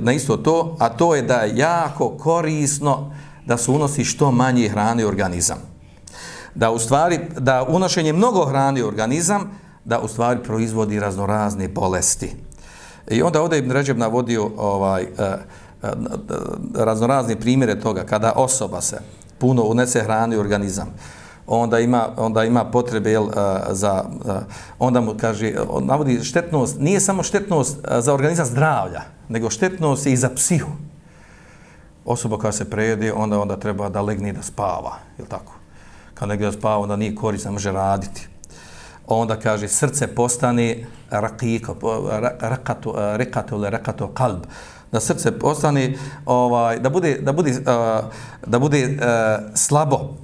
[0.00, 3.12] na isto to, a to je da je jako korisno
[3.46, 5.58] da se unosi što manje hrane u organizam.
[6.54, 9.50] Da u stvari, da unošenje mnogo hrane u organizam,
[9.84, 12.32] da u stvari proizvodi raznorazne bolesti.
[13.10, 15.08] I onda ovdje Ibn Ređeb navodio ovaj, eh,
[15.82, 15.88] eh,
[16.74, 19.00] raznorazne primjere toga, kada osoba se
[19.38, 20.94] puno unese hrane u organizam,
[21.46, 23.28] onda ima, onda ima potrebe jel,
[23.70, 24.04] za,
[24.78, 30.16] onda mu kaže, on navodi štetnost, nije samo štetnost za organizam zdravlja, nego štetnost i
[30.16, 30.70] za psihu.
[32.04, 35.52] Osoba koja se prejede, onda onda treba da legne da spava, je tako?
[36.14, 38.28] Kad negdje da spava, onda nije korisno, može raditi.
[39.06, 41.76] Onda kaže, srce postane rakiko,
[42.40, 44.42] rakato, rekato ili rakato kalb,
[44.92, 45.94] da srce postane,
[46.26, 47.52] ovaj, da bude, da bude,
[48.46, 50.14] da bude uh, slabo,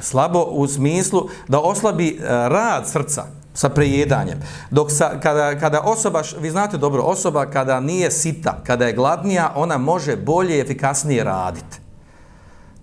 [0.00, 3.24] slabo u smislu da oslabi e, rad srca
[3.54, 4.38] sa prejedanjem.
[4.70, 9.52] Dok sa, kada, kada osoba, vi znate dobro, osoba kada nije sita, kada je gladnija,
[9.56, 11.78] ona može bolje i efikasnije raditi.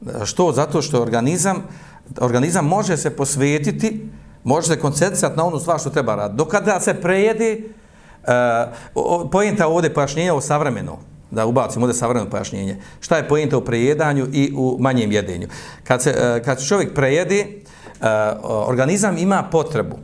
[0.08, 0.52] E, što?
[0.52, 1.64] Zato što organizam,
[2.20, 4.10] organizam može se posvetiti,
[4.44, 6.38] može se koncentrisati na onu stvar što treba raditi.
[6.38, 7.74] Dok kada se prejedi,
[8.24, 10.98] e, uh, pojenta ovdje pojašnjenja o savremenu,
[11.32, 12.78] da ubacimo ovdje savremeno pojašnjenje.
[13.00, 15.48] Šta je pojenta u prejedanju i u manjem jedenju?
[15.84, 18.08] Kad se, e, kad se čovjek prejedi, e,
[18.44, 19.98] organizam ima potrebu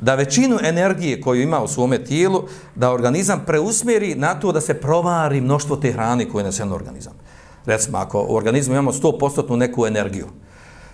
[0.00, 2.42] da većinu energije koju ima u svome tijelu,
[2.74, 7.12] da organizam preusmjeri na to da se provari mnoštvo te hrane koje nas je organizam.
[7.66, 10.26] Recimo, ako u organizmu imamo 100% neku energiju,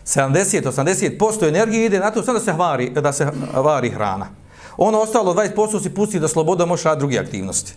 [0.04, 4.26] 70-80% energije ide na to da se, hvari, da se vari hrana.
[4.76, 7.74] Ono ostalo 20% si pusti da sloboda može raditi druge aktivnosti.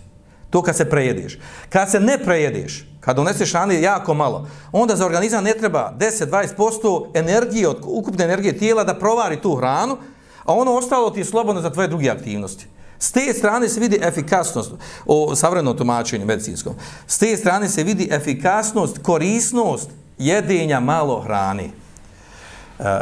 [0.54, 1.38] To kad se prejedeš.
[1.68, 7.06] Kad se ne prejedeš, kad doneseš hrane jako malo, onda za organizam ne treba 10-20%
[7.14, 9.96] energije, od ukupne energije tijela da provari tu hranu,
[10.44, 12.66] a ono ostalo ti je slobodno za tvoje druge aktivnosti.
[12.98, 14.72] S te strane se vidi efikasnost
[15.06, 16.74] o savremenom tumačenju medicinskom.
[17.06, 21.64] S te strane se vidi efikasnost, korisnost jedenja malo hrane.
[21.64, 21.70] E,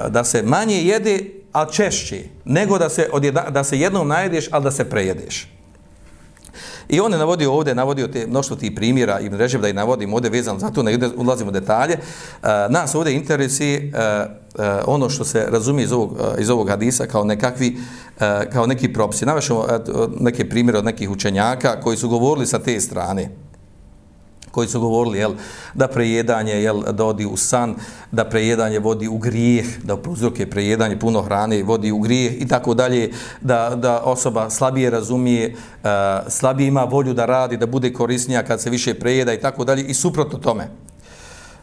[0.08, 4.64] da se manje jede, a češće, nego da se, odjeda, da se jednom najedeš, ali
[4.64, 5.51] da se prejedeš.
[6.92, 10.14] I on je navodio ovdje, navodio te mnoštvo tih primjera i režem da ih navodim
[10.14, 11.96] ovdje vezano, zato ne ulazimo u detalje.
[11.96, 17.06] Uh, nas ovdje interesi uh, uh, ono što se razumije iz ovog, iz ovog hadisa
[17.06, 17.76] kao nekakvi
[18.52, 19.26] kao neki propisi.
[19.26, 19.66] Navešamo
[20.20, 23.30] neke primjere od nekih učenjaka koji su govorili sa te strane
[24.52, 25.32] koji su govorili jel,
[25.74, 27.74] da prejedanje jel, dodi u san,
[28.10, 32.74] da prejedanje vodi u grijeh, da prouzroke prejedanje puno hrane vodi u grijeh i tako
[32.74, 35.90] dalje, da, da osoba slabije razumije, uh,
[36.28, 39.84] slabije ima volju da radi, da bude korisnija kad se više prejeda i tako dalje
[39.84, 40.91] i suprotno tome.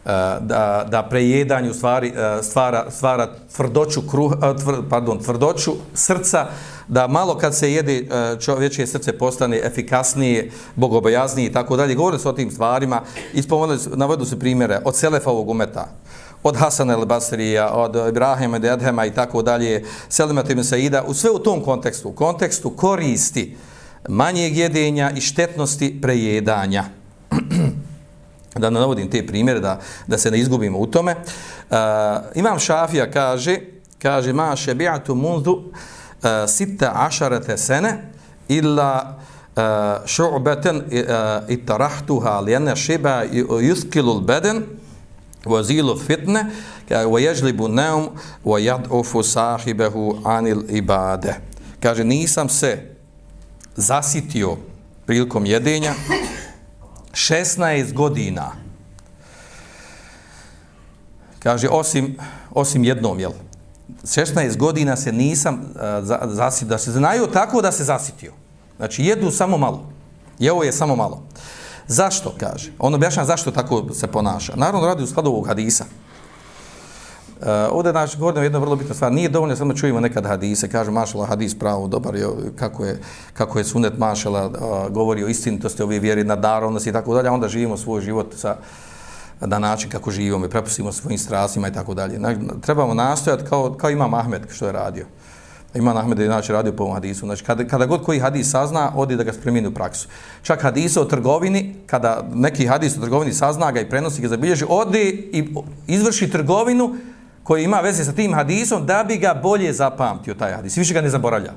[0.06, 5.72] Eh, da, da prejedanje u stvari eh, stvara, stvara tvrdoću, kruh, eh, tvr, pardon, tvrdoću
[5.94, 6.48] srca,
[6.88, 8.08] da malo kad se jede
[8.40, 11.96] čovječje srce postane efikasnije, bogobojaznije i tako dalje.
[11.96, 13.02] Govorili su o tim stvarima
[13.34, 13.44] i
[13.96, 15.88] navodu su primjere od Selefa ovog umeta,
[16.44, 21.14] od Hasana el Basrija, od Ibrahima i Edhema i tako dalje, Selima Tim Saida, u
[21.14, 23.58] sve u tom kontekstu, u kontekstu koristi
[24.08, 26.99] manjeg jedenja i štetnosti prejedanja
[28.60, 31.16] da ne navodim te primjere, da, da se ne izgubimo u tome.
[31.70, 31.78] Uh,
[32.36, 33.60] imam Šafija kaže,
[34.02, 35.64] kaže, ma šebi'atu mundu,
[36.24, 38.12] e, sita ašarete sene
[38.48, 39.18] illa
[39.56, 39.62] e,
[40.06, 40.82] šu'beten
[41.48, 43.24] itarahtuha lijene šiba
[43.62, 44.64] yuskilu l-beden
[45.46, 46.46] wa zilu fitne
[46.90, 48.10] wa yajlibu neum
[48.46, 51.36] wa jad'ufu sahibehu anil ibade.
[51.80, 52.96] Kaže, nisam se
[53.76, 54.58] zasitio
[55.06, 55.94] prilikom jedenja
[57.12, 58.52] 16 godina.
[61.40, 62.18] Kaže, osim,
[62.52, 63.32] osim jednom, jel?
[64.04, 65.80] 16 godina se nisam uh,
[66.30, 68.34] zasitio, da se znaju tako da se zasitio.
[68.78, 69.90] Znači, jedu samo malo.
[70.40, 71.24] Jeo je samo malo.
[71.88, 72.72] Zašto, kaže?
[72.80, 74.54] On objašnja zašto tako se ponaša.
[74.56, 75.86] Naravno, radi u skladu ovog hadisa.
[77.40, 79.12] Uh, ovdje naš govorimo jedna vrlo bitna stvar.
[79.12, 83.00] Nije dovoljno samo čujemo nekad hadise, kaže mašala hadis pravo, dobar je, kako je,
[83.34, 87.14] kako je sunet mašala, uh, eh, govori o istinitosti ove vjeri na darovnosti i tako
[87.14, 88.56] dalje, onda živimo svoj život sa,
[89.40, 92.20] na način kako živimo i prepustimo svojim strastima i tako dalje.
[92.62, 95.06] Trebamo nastojati kao, kao Imam Ahmed što je radio.
[95.74, 97.26] Imam Ahmed je znači radio po ovom hadisu.
[97.26, 100.08] Znači kada, kada god koji hadis sazna, odi da ga spremini u praksu.
[100.42, 104.66] Čak hadis o trgovini, kada neki hadis o trgovini sazna ga i prenosi ga zabilježi,
[104.70, 105.56] odi i
[105.88, 106.96] izvrši trgovinu
[107.50, 110.78] koji ima veze sa tim hadisom da bi ga bolje zapamtio taj hadis.
[110.78, 111.54] Više ga ne zaboravlja.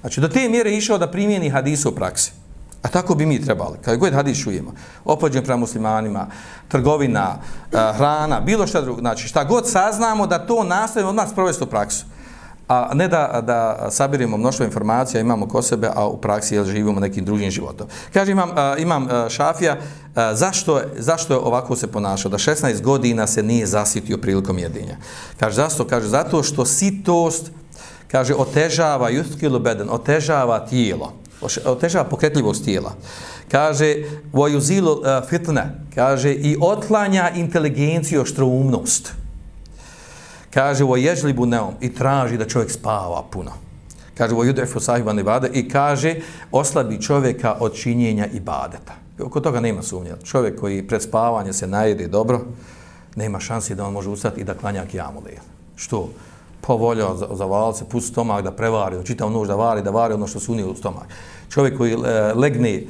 [0.00, 2.32] Znači do te mjere išao da primijeni hadisu u praksi.
[2.82, 3.78] A tako bi mi trebali.
[3.82, 4.74] Kada god hadis čujemo,
[5.04, 6.26] opođen prema muslimanima,
[6.68, 7.36] trgovina,
[7.72, 11.64] eh, hrana, bilo šta drugo, znači šta god saznamo da to nastavimo od nas provesti
[11.64, 12.04] u praksu
[12.70, 17.00] a ne da, da sabirimo mnoštvo informacija, imamo ko sebe, a u praksi jel, živimo
[17.00, 17.86] nekim drugim životom.
[18.12, 19.76] Kaže, imam, imam šafija,
[20.32, 22.30] zašto, zašto je ovako se ponašao?
[22.30, 24.96] Da 16 godina se nije zasitio prilikom jedinja.
[25.40, 25.86] Kaže, zašto?
[25.86, 27.50] Kaže, zato što sitost,
[28.08, 31.12] kaže, otežava jutkilu beden, otežava tijelo,
[31.64, 32.94] otežava pokretljivost tijela.
[33.50, 33.96] Kaže,
[34.32, 39.12] vojuzilu uh, fitne, kaže, i otlanja inteligenciju, oštroumnost
[40.50, 43.52] kaže o ježlibu neom i traži da čovjek spava puno.
[44.14, 46.14] Kaže o judefu sahiban i i kaže
[46.52, 48.94] oslabi čovjeka od činjenja ibadeta.
[49.22, 50.12] Oko toga nema sumnje.
[50.24, 52.40] Čovjek koji pred spavanje se najede dobro,
[53.16, 55.42] nema šansi da on može ustati i da klanja kijamu lijel.
[55.76, 56.08] Što?
[56.60, 60.14] Povolja za, za valce, pust stomak da prevari, da čitav nož da vari, da vari
[60.14, 61.08] ono što sunio u stomak.
[61.48, 61.96] Čovjek koji e,
[62.34, 62.84] legne e,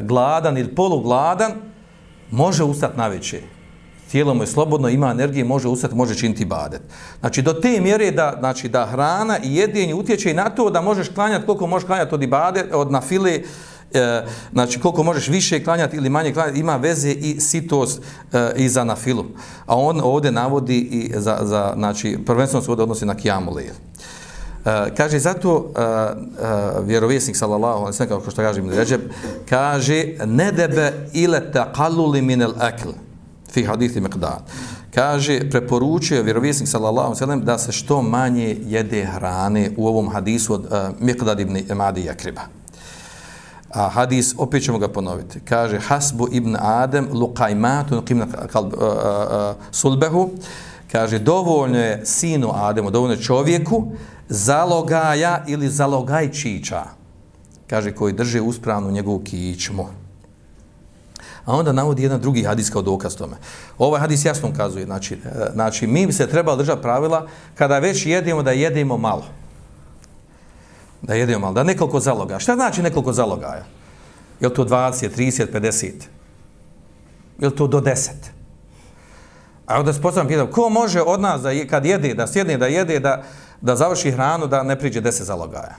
[0.00, 1.52] gladan ili polugladan,
[2.30, 3.57] može ustati na večer
[4.10, 6.80] tijelo mu je slobodno, ima energije, može ustati, može činiti badet.
[7.20, 10.80] Znači, do te mjere da, znači, da hrana i jedinje utječe i na to da
[10.80, 13.40] možeš klanjati koliko možeš klanjati od ibade, od na file,
[13.92, 18.02] e, znači koliko možeš više klanjati ili manje klanjati, ima veze i sitost
[18.32, 19.24] e, i za na filu.
[19.66, 23.74] A on ovdje navodi i za, za znači, prvenstveno se ovdje odnosi na kijamu lejel.
[24.58, 28.70] Uh, e, kaže zato uh, uh, vjerovjesnik sallallahu alaihi ve sellem kako što kaže Ibn
[28.70, 29.00] Rajab
[29.48, 31.40] kaže nedebe ila
[31.90, 33.07] ile min al-akl
[33.52, 34.40] fi hadithi miqdad.
[34.94, 40.64] Kaže, preporučuje vjerovjesnik sallallahu sallam da se što manje jede hrane u ovom hadisu od
[40.64, 40.70] uh,
[41.00, 42.40] miqdad ibn Madi Jakriba.
[43.70, 45.40] A hadis, opet ćemo ga ponoviti.
[45.40, 50.30] Kaže, hasbu ibn Adem luqajmatu qimna kalb, uh, uh, uh, sulbehu.
[50.92, 53.92] Kaže, dovoljno je sinu Ademu, dovoljno je čovjeku
[54.28, 56.84] zalogaja ili zalogajčića.
[57.66, 59.86] Kaže, koji drže uspravnu njegovu kičmu.
[61.48, 63.36] A onda navodi jedan drugi hadis kao dokaz tome.
[63.78, 64.84] Ovaj hadis jasno ukazuje.
[64.84, 69.24] Znači, e, znači mi bi se trebali držati pravila kada već jedemo da jedemo malo.
[71.02, 71.54] Da jedemo malo.
[71.54, 72.38] Da nekoliko zaloga.
[72.38, 73.64] Šta znači nekoliko zalogaja?
[74.40, 75.92] Je li to 20, 30, 50?
[77.38, 78.10] Je li to do 10?
[79.66, 82.66] A onda se postavljam pitanje, ko može od nas da kad jede, da sjedne, da
[82.66, 83.22] jede, da,
[83.60, 85.76] da završi hranu, da ne priđe 10 zalogaja?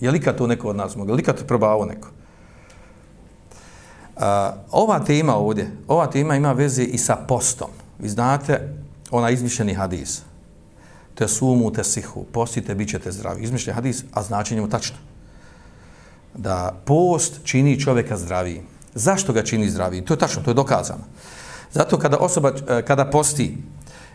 [0.00, 1.10] Je li kad to neko od nas mogu?
[1.10, 2.08] Je li kad to probao neko?
[4.70, 7.68] Ova tema ovdje, ova tema ima veze i sa postom.
[7.98, 8.74] Vi znate,
[9.10, 10.22] ona izmišljeni hadis.
[11.14, 13.42] Te sumu, te sihu, postite, bit ćete zdravi.
[13.42, 14.96] Izmišljeni hadis, a značenje mu tačno.
[16.34, 18.62] Da post čini čovjeka zdravijim.
[18.94, 20.04] Zašto ga čini zdravijim?
[20.04, 21.04] To je tačno, to je dokazano.
[21.72, 23.56] Zato kada osoba, e, kada posti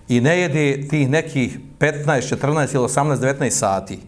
[0.08, 4.00] i ne jede tih nekih 15, 14 ili 18, 19 sati,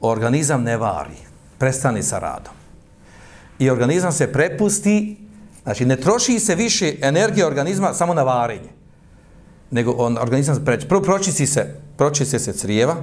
[0.00, 1.16] organizam ne vari,
[1.58, 2.55] prestani sa radom
[3.58, 5.16] i organizam se prepusti,
[5.62, 8.68] znači ne troši se više energije organizma samo na varenje,
[9.70, 10.88] nego on, organizam se preći.
[10.88, 12.96] Prvo pročisti se, pročisti se crijeva,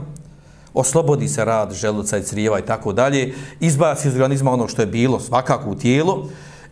[0.73, 4.87] oslobodi se rad želuca i crijeva i tako dalje, izbaci iz organizma ono što je
[4.87, 6.29] bilo svakako u tijelu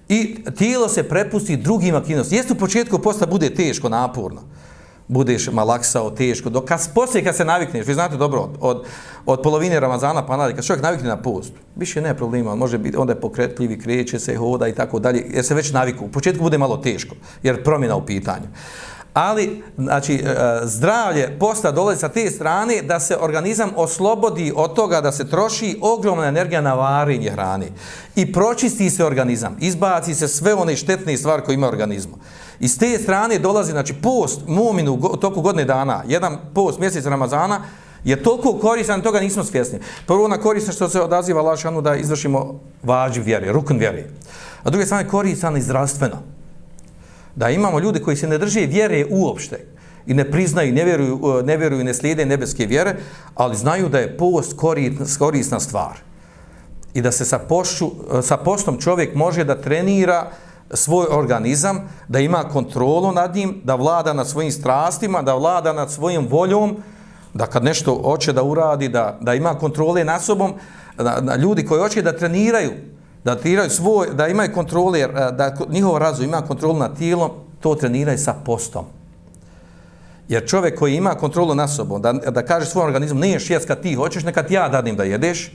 [0.10, 2.38] i tijelo se prepusti drugim aktivnostima.
[2.38, 4.42] Jeste u početku posta bude teško, naporno,
[5.12, 8.86] budeš malaksao, teško, dok kad, poslije kad se navikneš, vi znate dobro, od, od,
[9.26, 12.98] od polovine Ramazana pa nadalje, kad čovjek navikne na post, više ne problema, može biti,
[12.98, 16.06] onda je pokretljivi, kreće se, hoda i tako dalje, jer se već naviku.
[16.06, 18.48] U početku bude malo teško, jer promjena u pitanju.
[19.14, 24.76] Ali, znači, e, e, zdravlje posta dolazi sa te strane da se organizam oslobodi od
[24.76, 27.68] toga da se troši ogromna energija na varenje hrane.
[28.16, 32.18] I pročisti se organizam, izbaci se sve one štetne stvari koje ima organizmu.
[32.62, 37.06] I s te strane dolazi, znači, post mominu u toku godine dana, jedan post mjesec
[37.06, 37.62] Ramazana,
[38.04, 39.80] je toliko koristan, toga nismo svjesni.
[40.08, 44.06] Prvo na koristan što se odaziva Lašanu da izvršimo vađi vjere, rukun vjere.
[44.64, 46.18] A druge strane koristan i zdravstveno.
[47.36, 49.66] Da imamo ljude koji se ne drže vjere uopšte
[50.06, 52.96] i ne priznaju, ne vjeruju, e, ne vjeruju, ne slijede nebeske vjere,
[53.36, 54.56] ali znaju da je post
[55.18, 55.98] korisna stvar.
[56.94, 60.32] I da se sa, pošću, e, sa postom čovjek može da trenira
[60.74, 65.92] svoj organizam, da ima kontrolu nad njim, da vlada nad svojim strastima, da vlada nad
[65.92, 66.78] svojim voljom,
[67.34, 70.54] da kad nešto hoće da uradi, da, da ima kontrole nad sobom,
[70.98, 72.72] da, da ljudi koji hoće da treniraju,
[73.24, 77.76] da treniraju svoj, da imaju kontrole, eh, da njihov razum ima kontrolu nad tijelom, to
[77.76, 78.86] treniraju sa postom.
[80.28, 83.66] Jer čovjek koji ima kontrolu nad sobom, da, da kaže svom organizmu, ne ješ jes
[83.66, 85.52] kad ti hoćeš, neka ja dadim da jedeš,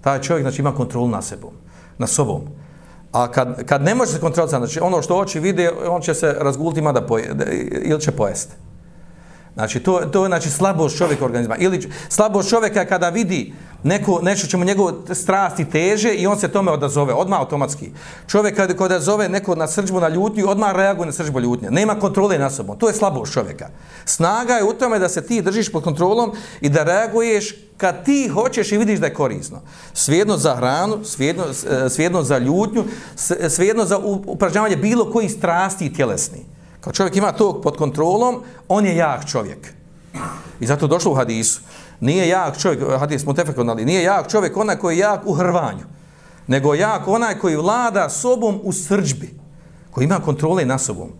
[0.00, 1.50] taj čovjek znači, ima kontrolu nad sebom,
[1.98, 2.42] na sobom.
[3.12, 6.36] A kad, kad ne može se kontrolisati, znači ono što oči vide, on će se
[6.38, 7.44] razguliti da pojede,
[7.84, 8.54] ili će pojesti.
[9.54, 11.56] Znači, to, to je znači, slabost čovjeka organizma.
[11.56, 16.72] Ili slabost čovjeka kada vidi neko, nešto čemu njegov strasti teže i on se tome
[16.72, 17.90] odazove, odmah automatski.
[18.28, 21.70] Čovjek kada, kada zove neko na srđbu na ljutnju, odmah reaguje na srđbu ljutnje.
[21.70, 22.78] Nema kontrole na sobom.
[22.78, 23.68] To je slabost čovjeka.
[24.04, 28.28] Snaga je u tome da se ti držiš pod kontrolom i da reaguješ kad ti
[28.28, 29.60] hoćeš i vidiš da je korisno.
[29.94, 31.44] Svijedno za hranu, svijedno,
[31.88, 32.84] svijedno e, za ljutnju,
[33.40, 36.44] e, svijedno za upražnjavanje bilo koji strasti i tjelesni.
[36.80, 39.74] Kad čovjek ima to pod kontrolom, on je jak čovjek.
[40.60, 41.60] I zato došlo u hadisu.
[42.00, 45.84] Nije jak čovjek, hadis mutefekon, ali nije jak čovjek onaj koji je jak u hrvanju,
[46.46, 49.34] nego jak onaj koji vlada sobom u srđbi,
[49.90, 51.10] koji ima kontrole na sobom.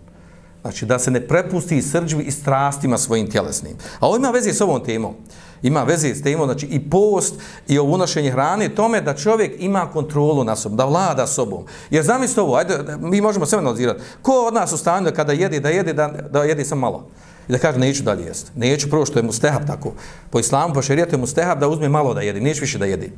[0.62, 3.76] Znači, da se ne prepusti srđbi i strastima svojim tjelesnim.
[4.00, 5.14] A ovo ima veze s ovom temom.
[5.62, 7.34] Ima veze s temom, znači i post
[7.68, 11.64] i ovo unošenje hrane, tome da čovjek ima kontrolu na sobom, da vlada sobom.
[11.90, 14.00] Jer zamislite ovo, ajde, mi možemo sve analizirati.
[14.22, 17.06] Ko od nas u stanju da kada jede, da jede, da, da jede sam malo?
[17.48, 18.50] I da kaže, neću dalje jesti.
[18.54, 19.92] Neću prvo što je mu stehab tako.
[20.30, 22.84] Po islamu, po šerijetu je mu stehab da uzme malo da jede, neću više da
[22.84, 23.10] jede.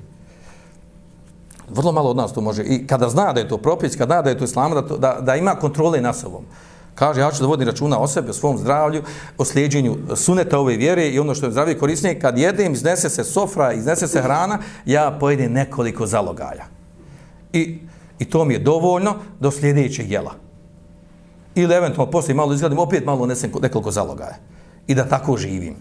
[1.69, 2.63] Vrlo malo od nas to može.
[2.63, 5.19] I kada zna da je to propis, kada zna da je to islam, da, da,
[5.21, 6.45] da ima kontrole na sobom.
[6.95, 9.03] Kaže, ja ću da vodim računa o sebi, o svom zdravlju,
[9.39, 13.25] o slijedjenju suneta ove vjere i ono što je zdravije korisnije, kad jedem, iznese se
[13.25, 16.65] sofra, iznese se hrana, ja pojedem nekoliko zalogaja.
[17.53, 17.79] I,
[18.19, 20.35] I to mi je dovoljno do sljedećeg jela.
[21.55, 24.37] Ili eventualno poslije malo izgledim, opet malo unesem nekoliko zalogaja.
[24.87, 25.77] I da tako živim.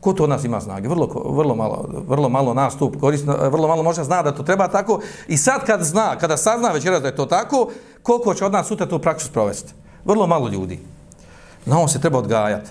[0.00, 0.88] Ko to od nas ima snage?
[0.88, 5.00] Vrlo, vrlo, malo, vrlo malo nastup korisno, vrlo malo možda zna da to treba tako.
[5.28, 7.70] I sad kad zna, kada sazna večeras da je to tako,
[8.02, 9.74] koliko će od nas sutra tu praksu sprovesti?
[10.04, 10.78] Vrlo malo ljudi.
[11.66, 12.70] Na on se treba odgajati.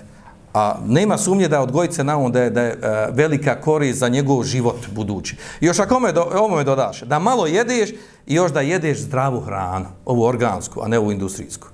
[0.54, 3.98] A nema sumnje da odgojit se na on da je, da je e, velika korist
[3.98, 5.36] za njegov život budući.
[5.60, 7.90] I još ako me, do, ovo me dodaš, da malo jedeš
[8.26, 11.68] i još da jedeš zdravu hranu, ovu organsku, a ne ovu industrijsku.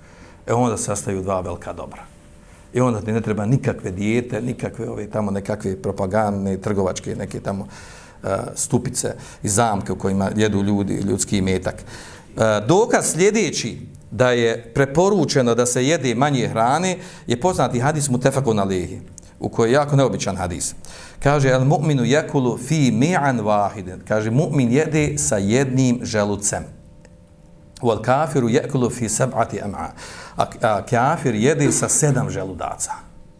[0.47, 2.03] E onda sastaju dva velika dobra.
[2.75, 7.67] I onda ti ne treba nikakve dijete, nikakve ove tamo nekakve propagandne, trgovačke, neke tamo
[8.23, 11.75] uh, stupice i zamke u kojima jedu ljudi, ljudski metak.
[11.75, 13.79] Uh, e, dokaz sljedeći
[14.11, 16.97] da je preporučeno da se jede manje hrane
[17.27, 19.01] je poznati hadis mutefakun alihi
[19.41, 20.75] u kojoj je jako neobičan hadis.
[21.23, 24.01] Kaže, el mu'minu jekulu fi mi'an vahiden.
[24.09, 26.65] Kaže, mu'min jede sa jednim želucem.
[27.83, 29.91] Wal kafiru jekulu fi sab'ati am'a.
[30.37, 32.93] A, a kafir jede sa sedam želudaca.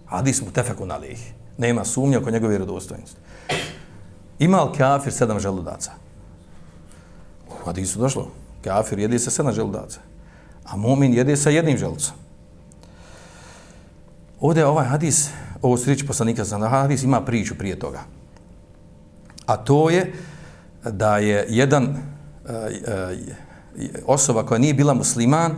[0.07, 1.33] Hadis mutefakun alihi.
[1.59, 3.17] Nema sumnja oko njegove vjerodostojnosti.
[4.39, 5.93] Ima li kafir sedam želudaca?
[7.49, 8.31] U hadisu došlo.
[8.65, 10.01] Kafir jede sa sedam želudaca
[10.71, 12.15] a mumin jede sa jednim želcom.
[14.41, 15.31] Ovdje ovaj hadis,
[15.63, 18.01] ovo su riječi poslanika za hadis, ima priču prije toga.
[19.47, 20.13] A to je
[20.85, 21.97] da je jedan e,
[22.53, 23.17] e,
[24.07, 25.53] osoba koja nije bila musliman,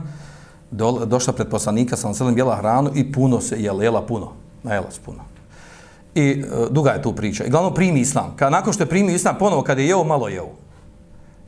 [0.70, 4.32] do, došla pred poslanika, sam selim jela hranu i puno se jela, jela puno,
[4.62, 5.18] najela se puno.
[6.14, 7.44] I e, duga je tu priča.
[7.44, 8.36] I glavno primi islam.
[8.36, 10.48] Ka, nakon što je primi islam, ponovo kad je jeo, malo jeo.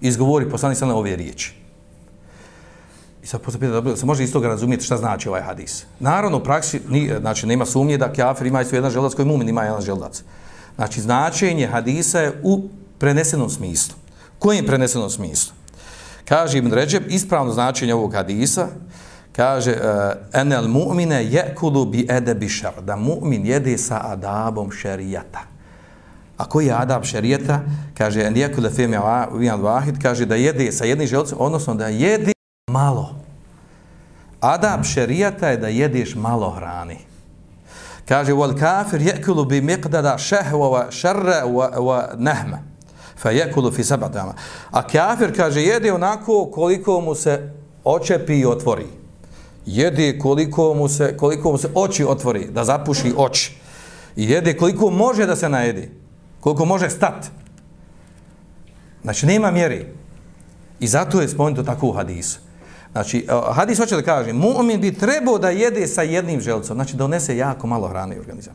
[0.01, 1.62] Izgovori poslanik sa ove riječi.
[3.23, 5.85] I sad posle pita se može isto razumjeti šta znači ovaj hadis.
[6.01, 9.49] Naravno, u praksi, ni, znači, nema sumnje da kafir ima isto jedan želdac koji mumin
[9.49, 10.23] ima jedan želdac.
[10.77, 12.69] Znači, značenje hadisa je u
[12.99, 13.95] prenesenom smislu.
[14.39, 15.55] Kojim prenesenom smislu?
[16.25, 18.67] Kaže Ibn Ređeb, ispravno značenje ovog hadisa,
[19.37, 19.81] kaže, uh,
[20.33, 25.41] enel mu'mine jekulu bi edebi šar, da mu'min jede sa adabom šerijata.
[26.37, 27.61] A koji je adab šerijata?
[27.99, 28.99] Kaže, en jekule fime
[29.63, 32.33] vahid, kaže da jede sa jednim želcem, odnosno da jede
[32.73, 33.15] malo.
[34.41, 36.99] Adab šerijata je da jedeš malo hrani.
[38.09, 42.59] Kaže, wal kafir jekulu bi miqdada šehva wa šarra wa, wa nehma.
[43.17, 44.35] Fa jekulu fi sabatama.
[44.71, 47.53] A kafir, kaže, jede onako koliko mu se
[47.85, 48.87] očepi i otvori.
[49.67, 53.57] Jede koliko mu se, koliko mu se oči otvori, da zapuši oči.
[54.17, 55.91] I jede koliko može da se najedi.
[56.41, 57.27] Koliko može stat.
[59.03, 59.87] Znači, nema mjeri.
[60.81, 62.41] I zato je spomenuto tako u hadisu.
[62.93, 66.97] Znači, e, hadis hoće da kaže, mu'min bi trebao da jede sa jednim želcom, znači
[66.97, 68.55] da unese jako malo hrane u organizam.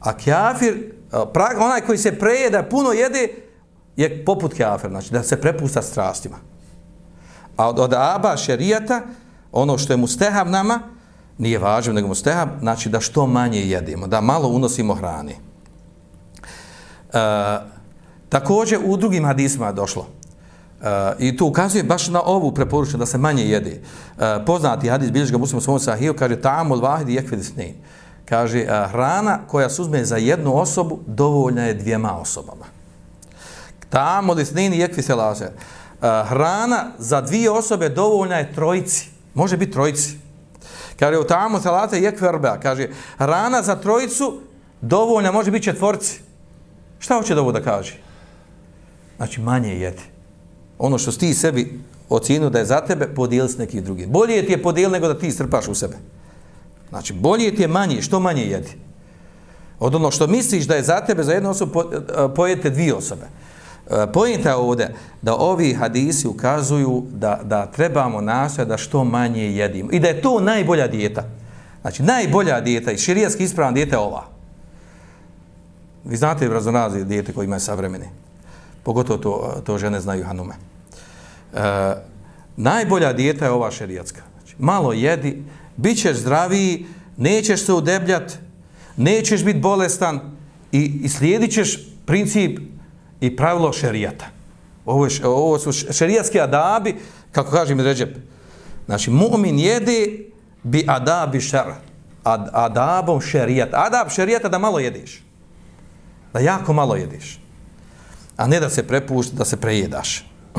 [0.00, 1.16] A kjafir, e,
[1.58, 3.28] onaj koji se preje da puno jede,
[3.96, 6.36] je poput kjafir, znači da se prepusta strastima.
[7.56, 9.02] A od, od aba šerijata,
[9.52, 10.80] ono što je mustehab nama,
[11.38, 15.32] nije važno nego mustehab, znači da što manje jedemo, da malo unosimo hrane.
[15.32, 15.38] E,
[18.28, 20.06] također u drugim hadisima je došlo,
[20.80, 20.86] Uh,
[21.18, 23.80] I to ukazuje baš na ovu preporučenu da se manje jede.
[23.80, 27.74] Uh, poznati hadis bilježi ga muslim svom sahiju, kaže tamo vahidi vahidi jekvedisni.
[28.24, 32.64] Kaže, uh, hrana koja se uzme za jednu osobu, dovoljna je dvijema osobama.
[33.90, 35.44] Tamo od isnini jekvi se laže.
[35.46, 39.10] Uh, hrana za dvije osobe dovoljna je trojici.
[39.34, 40.18] Može biti trojici.
[40.98, 42.60] Kaže, u tamu salate je kverbea.
[42.60, 44.40] Kaže, hrana za trojicu
[44.80, 46.20] dovoljna može biti četvorci.
[46.98, 47.98] Šta hoće da ovo da kaže?
[49.16, 50.17] Znači, manje jedi.
[50.78, 54.08] Ono što ti sebi ocinu da je za tebe, podijeli s nekih drugih.
[54.08, 55.96] Bolje ti je podijeli nego da ti strpaš u sebe.
[56.88, 58.76] Znači, bolje ti je manje, što manje jedi.
[59.80, 63.26] Od ono što misliš da je za tebe, za jednu osobu, eh, pojete dvije osobe.
[63.90, 69.52] Eh, pojenta je ovdje da ovi hadisi ukazuju da, da trebamo nastojati da što manje
[69.56, 69.88] jedimo.
[69.92, 71.24] I da je to najbolja dijeta.
[71.80, 74.24] Znači, najbolja dijeta i širijaski ispravna dijeta je ova.
[76.04, 78.06] Vi znate razonazije dijete koji imaju savremeni.
[78.88, 80.54] Pogotovo to, to žene znaju hanume.
[80.54, 81.60] E,
[82.56, 84.22] najbolja dijeta je ova šerijatska.
[84.38, 85.42] Znači, malo jedi,
[85.76, 86.86] bit ćeš zdraviji,
[87.16, 88.34] nećeš se udebljati,
[88.96, 90.20] nećeš biti bolestan
[90.72, 92.58] i, i slijedit ćeš princip
[93.20, 94.26] i pravilo šerijata.
[94.86, 96.96] Ovo, je, ovo su šerijatski adabi,
[97.32, 98.16] kako kaže mi Ređep.
[98.86, 100.24] Znači, mu'min jede
[100.62, 101.76] bi adabi šer.
[102.24, 103.84] Ad, adabom šerijata.
[103.86, 105.22] Adab šerijata da malo jediš.
[106.32, 107.47] Da jako malo jediš.
[108.38, 110.30] A ne da se prepušti, da se prejedaš.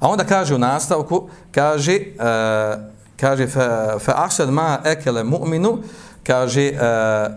[0.00, 2.80] A onda kaže u nastavku, kaže, uh,
[3.16, 5.78] kaže, fa, fa ahsad ma ekele mu'minu,
[6.26, 6.78] kaže, uh,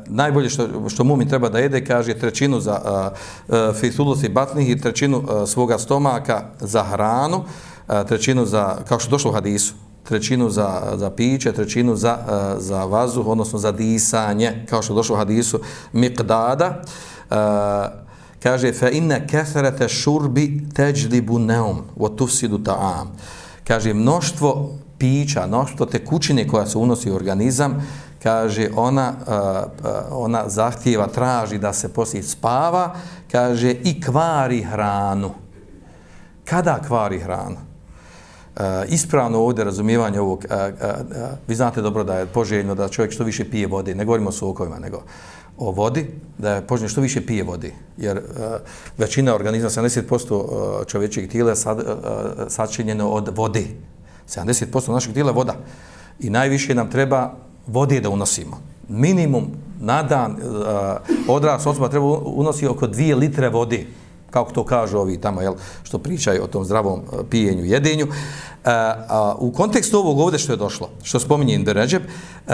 [0.06, 3.12] najbolje što, što mu'min treba da jede, kaže, trećinu za
[3.50, 9.10] uh, uh, batnih i trećinu uh, svoga stomaka za hranu, uh, trećinu za, kao što
[9.10, 14.66] došlo u hadisu, trećinu za, za piće, trećinu za, uh, za vazuh, odnosno za disanje,
[14.70, 15.60] kao što došlo u hadisu,
[15.94, 16.82] miqdada,
[17.30, 18.03] uh,
[18.44, 23.08] kaže fa inna kathrata šurbi tajlibu neum, wa tufsidu ta'am.
[23.68, 27.88] Kaže mnoštvo pića mnoštvo tekućine koja se unosi u organizam
[28.24, 32.96] kaže ona uh, ona zahtijeva traži da se poslije spava
[33.32, 35.32] kaže i kvari hranu.
[36.46, 37.58] Kada kvari hranu?
[38.56, 41.16] Uh, ispravno ovdje razumijevanje ovog, uh, uh, uh,
[41.48, 44.32] vi znate dobro da je poželjno da čovjek što više pije vode, ne govorimo o
[44.32, 45.04] sokovima, nego
[45.58, 46.06] o vodi,
[46.38, 48.24] da je poželjno što više pije vodi, jer uh,
[48.98, 51.86] većina organizma, 70% uh, čovječeg tijela je sad, uh,
[52.48, 53.64] sačinjeno od vode.
[54.28, 55.56] 70% našeg tijela je voda.
[56.20, 57.34] I najviše nam treba
[57.68, 58.62] vode da unosimo.
[58.90, 59.48] Minimum
[59.80, 60.38] na dan uh,
[61.28, 63.86] odrast osoba treba unosi oko 2 litre vode,
[64.32, 68.06] kako to kažu ovi tamo, jel, što pričaju o tom zdravom pijenju, jedenju.
[68.06, 68.14] Uh,
[68.70, 72.54] uh, u kontekstu ovog ovdje što je došlo, što spominje Inder Ređeb, uh,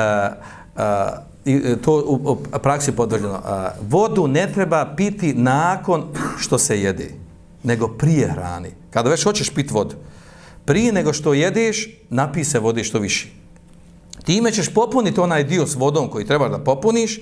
[0.76, 0.82] uh,
[1.50, 3.41] i e, to u, u praksi podvrđeno.
[3.89, 6.04] vodu ne treba piti nakon
[6.39, 7.12] što se jede,
[7.64, 8.72] nego prije hrani.
[8.89, 9.95] Kada već hoćeš piti vodu,
[10.66, 13.28] prije nego što jedeš, napij se vode što više.
[14.26, 17.20] Time ćeš popuniti onaj dio s vodom koji trebaš da popuniš.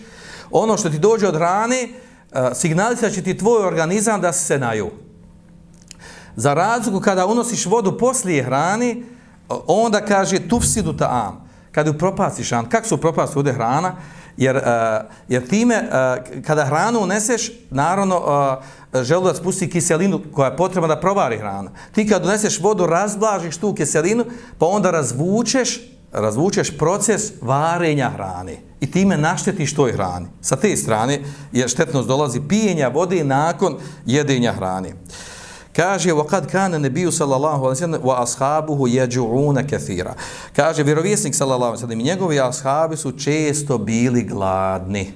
[0.51, 1.89] Ono što ti dođe od hrane, e,
[2.55, 4.91] signalizat će ti tvoj organizam da se naju.
[6.35, 8.95] Za razliku kada unosiš vodu poslije hrane,
[9.67, 11.31] onda kaže tufsidu ta'am.
[11.71, 13.95] Kada upropastiš hranu, kako se upropasti ovdje hrana?
[14.37, 14.63] Jer, uh,
[15.27, 18.17] jer time, uh, kada hranu uneseš, naravno,
[18.93, 21.71] uh, želudac pusti kiselinu koja je potrebna da provari hrana.
[21.91, 24.25] Ti kad uneseš vodu, razblažiš tu kiselinu,
[24.57, 25.81] pa onda razvučeš,
[26.11, 28.57] razvučeš proces varenja hrane.
[28.81, 30.27] I time naštetiš toj hrani.
[30.41, 31.19] Sa te strane,
[31.51, 34.89] jer štetnost dolazi pijenja vode nakon jedenja hrane.
[34.89, 35.36] Uh,
[35.77, 40.13] Kaže, وَقَدْ كَانَ نَبِيُّ sallallahu اللَّهُ عَلَىٰهُ عَلَىٰهُ عَلَىٰهُ وَأَصْحَابُهُ يَجُعُونَ كَثِيرًا
[40.55, 45.13] Kaže, vjerovjesnik صلى الله sallam i njegovi ashabi su često bili gladni.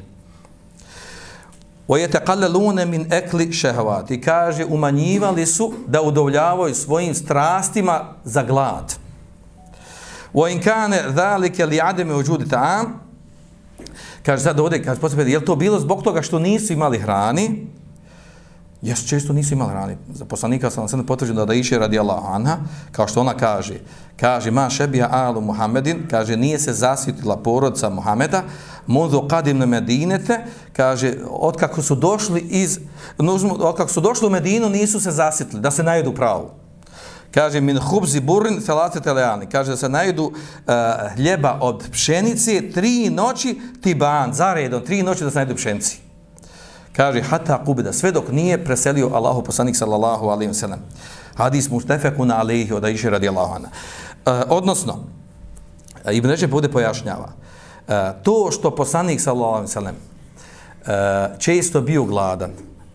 [1.87, 8.93] وَيَتَقَلَّلُونَ min akli شَهَوَاتِ Kaže, umanjivali su da udovljavaju svojim strastima za glad.
[10.33, 12.85] وَإِنْ كَانَ ذَلِكَ لِعَدَمِ وَجُودِ تَعَامِ
[14.25, 17.67] Kaže, sad ovdje, kaže, posljedno, je to bilo zbog toga što nisu imali hrani?
[18.81, 19.97] Ja često nisu imali rani.
[20.13, 22.57] Za poslanika sam sam potvrđen da da iše radi Allah anha,
[22.91, 23.73] kao što ona kaže.
[24.19, 28.43] Kaže, ma šebija alu Muhammedin, kaže, nije se zasvitila porodca Muhameda,
[28.87, 30.39] mudu kadim na Medinete,
[30.73, 32.79] kaže, otkako su došli iz,
[33.59, 36.49] otkako su došli u Medinu, nisu se zasvitili, da se najedu pravu.
[37.31, 39.45] Kaže, min hubzi burin felate teleani.
[39.45, 40.33] Kaže, da se najedu uh,
[41.15, 46.10] hljeba od pšenice, tri noći, tiban, zaredom, tri noći da se najedu pšenici
[46.95, 50.79] kaže hata kubida sve dok nije preselio Allahu poslanik sallallahu alaihi ve sellem
[51.35, 53.69] hadis mustafakun alaihi od Aisha radijallahu anha.
[54.25, 54.99] E, odnosno
[56.05, 57.29] e, ibn Rajab bude pojašnjava
[57.87, 59.95] e, to što poslanik sallallahu alaihi ve sellem
[61.37, 62.51] često bio gladan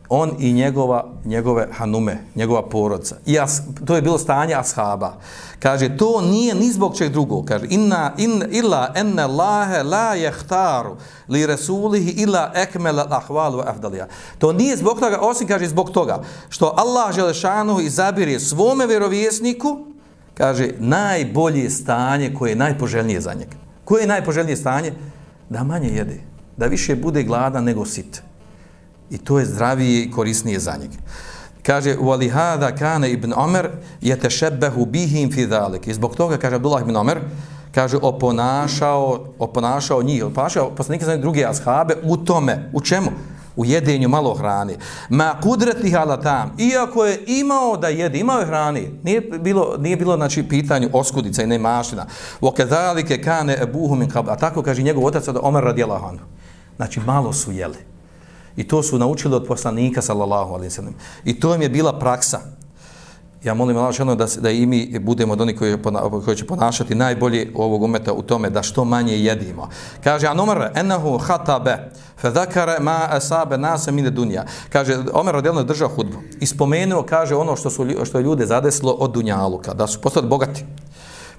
[0.08, 3.16] on i njegova njegove hanume, njegova porodca.
[3.26, 5.16] I as, to je bilo stanje ashaba.
[5.58, 7.44] Kaže, to nije ni zbog čeg drugog.
[7.44, 10.96] Kaže, inna, in, illa enne Allahe la jehtaru
[11.28, 14.06] li rasulihi illa ekmela ahvalu afdalija.
[14.38, 19.78] To nije zbog toga, osim kaže zbog toga, što Allah Želešanu izabire svome vjerovjesniku
[20.34, 23.56] kaže, najbolje stanje koje je najpoželjnije za njega.
[23.84, 24.92] Koje je najpoželjnije stanje?
[25.48, 26.20] Da manje jede.
[26.56, 28.22] Da više bude gladan nego sit.
[29.10, 30.96] I to je zdravije i korisnije za njega.
[31.62, 33.68] Kaže, u alihada kane ibn Omer
[34.00, 35.86] je tešebehu bihim fi dalik.
[35.86, 37.20] I zbog toga, kaže Abdullah ibn Omer,
[37.74, 42.70] kaže, oponašao, oponašao njih, oponašao poslanike za druge ashabe u tome.
[42.72, 43.10] U čemu?
[43.56, 44.76] U jedenju malo hrane.
[45.08, 46.54] Ma kudretih ala tam.
[46.58, 48.82] Iako je imao da jede, imao je hrane.
[49.02, 52.06] Nije bilo, nije bilo znači, pitanju oskudica i nemašina.
[52.40, 54.28] U okedalike kane ebuhu min kab.
[54.28, 56.24] A tako kaže njegov otac od Omer radijallahu anhu.
[56.76, 57.95] Znači, malo su jeli.
[58.56, 60.94] I to su naučili od poslanika, sallallahu alaihi sallam.
[61.24, 62.40] I to im je bila praksa.
[63.46, 65.76] Ja molim Allah želno da, da i mi budemo od onih koji,
[66.24, 69.68] koji će ponašati najbolje ovog umeta u tome da što manje jedimo.
[70.04, 74.44] Kaže, an Umar, enahu hatabe, fe zakare ma asabe nasa mine dunja.
[74.72, 76.16] Kaže, Omer odjelno je držao hudbu.
[76.40, 80.28] I spomenuo, kaže, ono što, su, što je ljude zadeslo od dunjaluka, da su postali
[80.28, 80.64] bogati.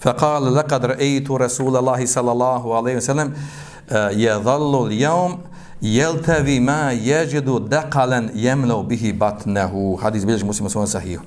[0.03, 5.37] Fe kale, lekad re'itu Rasulallahi sallallahu alaihi sallam, eh, je dhallu lijom,
[5.81, 9.95] jeltevi ma jeđedu dekalen jemlau bihi batnehu.
[9.95, 11.21] Hadis bilježi muslima svojom sahiju.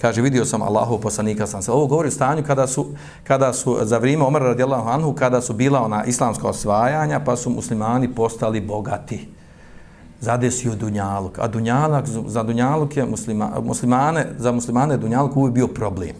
[0.00, 2.86] Kaže vidio sam Allahov poslanika sam se ovo govori o stanju kada su
[3.24, 7.50] kada su za vrijeme Omara radijallahu anhu kada su bila ona islamska osvajanja pa su
[7.50, 9.28] muslimani postali bogati.
[10.20, 11.38] Zadesio dunjaluk.
[11.38, 16.16] A dunjaluk za dunjaluk je muslima, muslimane za muslimane dunjaluk uvijek bio problem.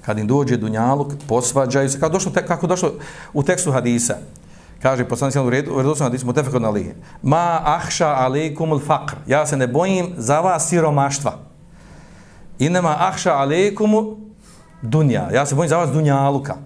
[0.00, 2.00] Kad im dođe dunjaluk posvađaju se.
[2.00, 2.92] Kako došlo te, kako došlo
[3.32, 4.16] u tekstu hadisa?
[4.82, 6.96] Kaže poslanik u redu u redu sam hadisu na lije.
[7.22, 11.52] ma ahša alejkumul faqr ja se ne bojim za vas siromaštva
[12.62, 14.16] Inema ahša alekumu
[14.82, 15.28] dunja.
[15.34, 16.56] Ja se bojim za vas dunjaluka.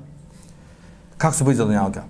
[1.17, 2.03] Kako se bojim za dunjaluka?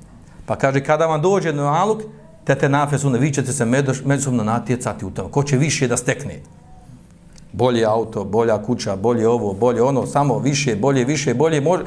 [0.46, 2.02] Pa kaže, kada vam dođe dunjaluk,
[2.44, 3.64] te te nafesune, vi ćete se
[4.04, 5.30] međusobno natjecati u tome.
[5.30, 6.40] Ko će više da stekne?
[7.52, 11.61] Bolje auto, bolja kuća, bolje ovo, bolje ono, samo više, bolje, više, bolje.
[11.61, 11.84] Može.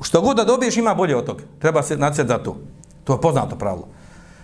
[0.00, 1.42] Što god da dobiješ, ima bolje od toga.
[1.58, 2.56] Treba se natjecati za to.
[3.04, 3.88] To je poznato pravilo.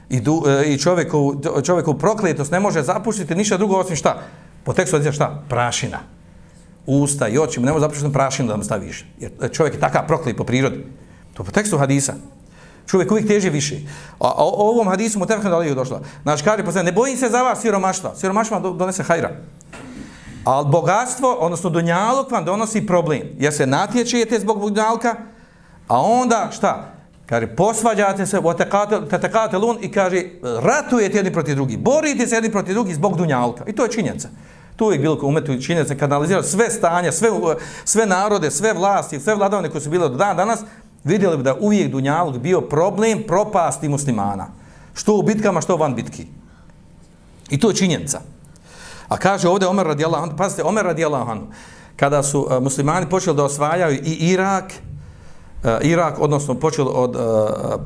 [0.08, 4.22] I, du, e, i čovjeku, čovjeku prokletost ne može zapuštiti ništa drugo osim šta?
[4.64, 5.42] Po tekstu šta?
[5.48, 5.98] Prašina
[6.88, 9.04] usta i oči, ne može zapuštiti prašinu da mu staviš.
[9.20, 10.86] Jer čovjek je takav proklet po prirodi.
[11.34, 12.14] To po tekstu hadisa.
[12.86, 13.76] Čovjek uvijek teže više.
[14.20, 16.00] A, a o ovom hadisu mu tefkan da li je došla.
[16.22, 18.14] Znači, kaže posle, ne bojim se za vas siromaštva.
[18.16, 19.30] Siromaštva vam donese hajra.
[20.44, 23.22] Ali bogatstvo, odnosno dunjaluk vam donosi problem.
[23.38, 25.16] Jer se natječete zbog dunjalka,
[25.88, 26.97] a onda šta?
[27.28, 28.40] Kaže, posvađate se,
[29.10, 31.76] tetekate lun i kaže, ratujete jedni protiv drugi.
[31.76, 33.64] Borite se jedni protiv drugi zbog dunjalka.
[33.66, 34.28] I to je činjenica.
[34.76, 37.30] To je bilo umetu činjenica, se kanalizirao sve stanja, sve,
[37.84, 40.60] sve narode, sve vlasti, sve vladavne koje su bile do dana danas,
[41.04, 44.46] vidjeli bi da uvijek Dunjalog bio problem propasti muslimana.
[44.94, 46.26] Što u bitkama, što van bitki.
[47.50, 48.20] I to je činjenica.
[49.08, 51.46] A kaže ovdje Omer radijallahu anhu, pazite, Omer radijallahu anhu,
[51.96, 54.72] kada su e, muslimani počeli da osvajaju i Irak,
[55.64, 57.18] Eh, Irak, odnosno počeli od eh,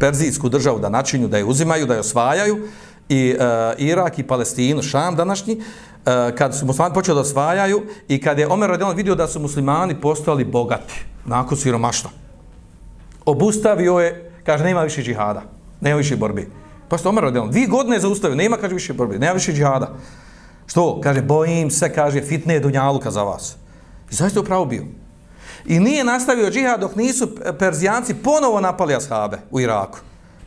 [0.01, 2.69] Perzijsku državu da načinju, da je uzimaju, da je osvajaju,
[3.09, 5.63] i eh, Irak i Palestinu, Šam današnji,
[6.39, 10.01] kad su muslimani počeli da osvajaju i kad je Omer Radijan vidio da su muslimani
[10.01, 12.09] postali bogati, nakon siromašta.
[13.25, 15.43] obustavio je, kaže, nema više džihada,
[15.81, 16.51] nema više borbi.
[16.89, 19.95] Pa što Omer Radijan, dvije godine zaustavio, nema, kaže, više borbi, nema više džihada.
[20.67, 21.01] Što?
[21.01, 23.57] Kaže, bojim se, kaže, fitne dunjaluka za vas.
[24.11, 24.85] I zašto je upravo bio?
[25.67, 29.99] I nije nastavio džihad dok nisu Perzijanci ponovo napali ashabe u Iraku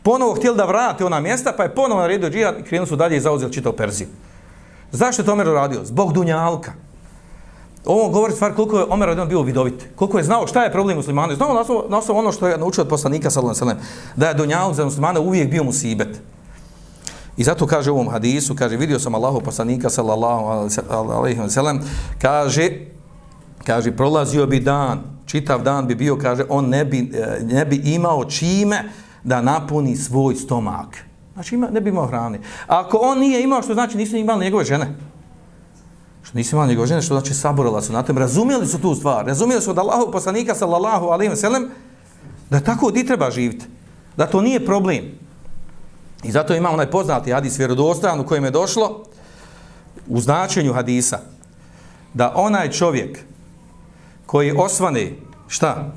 [0.06, 3.16] ponovo htjeli da vrate ona mjesta, pa je ponovo naredio džihad i krenuli su dalje
[3.16, 4.08] i zauzeli čitav Perziju.
[4.92, 5.84] Zašto je to Omer radio?
[5.84, 6.72] Zbog Dunjalka.
[7.84, 9.86] Ovo govori stvar koliko je Omer radio bio vidovit.
[9.96, 11.34] Koliko je znao šta je problem muslimana.
[11.34, 14.12] Znao na osnovu, na osnovu ono što je naučio od poslanika sallallahu alejhi ve sellem
[14.16, 16.20] da je Dunjalk za muslimana uvijek bio musibet.
[17.36, 20.46] I zato kaže u ovom hadisu, kaže, vidio sam Allahu poslanika sallallahu
[21.12, 21.80] alejhi ve sellem
[22.22, 22.70] kaže,
[23.66, 27.76] kaže, prolazio bi dan, čitav dan bi bio, kaže, on ne bi, e, ne bi
[27.76, 28.84] imao čime,
[29.26, 30.96] da napuni svoj stomak.
[31.34, 32.38] Znači, ima, ne bi imao hrane.
[32.66, 34.94] A ako on nije imao, što znači nisu imali njegove žene?
[36.22, 38.18] Što nisu imali njegove žene, što znači saborala su na tem.
[38.18, 39.26] Razumijeli su tu stvar.
[39.26, 41.64] Razumijeli su od Allahu poslanika, sallallahu alaihi wa sallam,
[42.50, 43.66] da tako di treba živjeti.
[44.16, 45.04] Da to nije problem.
[46.24, 49.04] I zato ima onaj poznati hadis vjerodostan u kojem je došlo
[50.08, 51.18] u značenju hadisa
[52.14, 53.18] da onaj čovjek
[54.26, 55.12] koji osvane,
[55.48, 55.92] šta?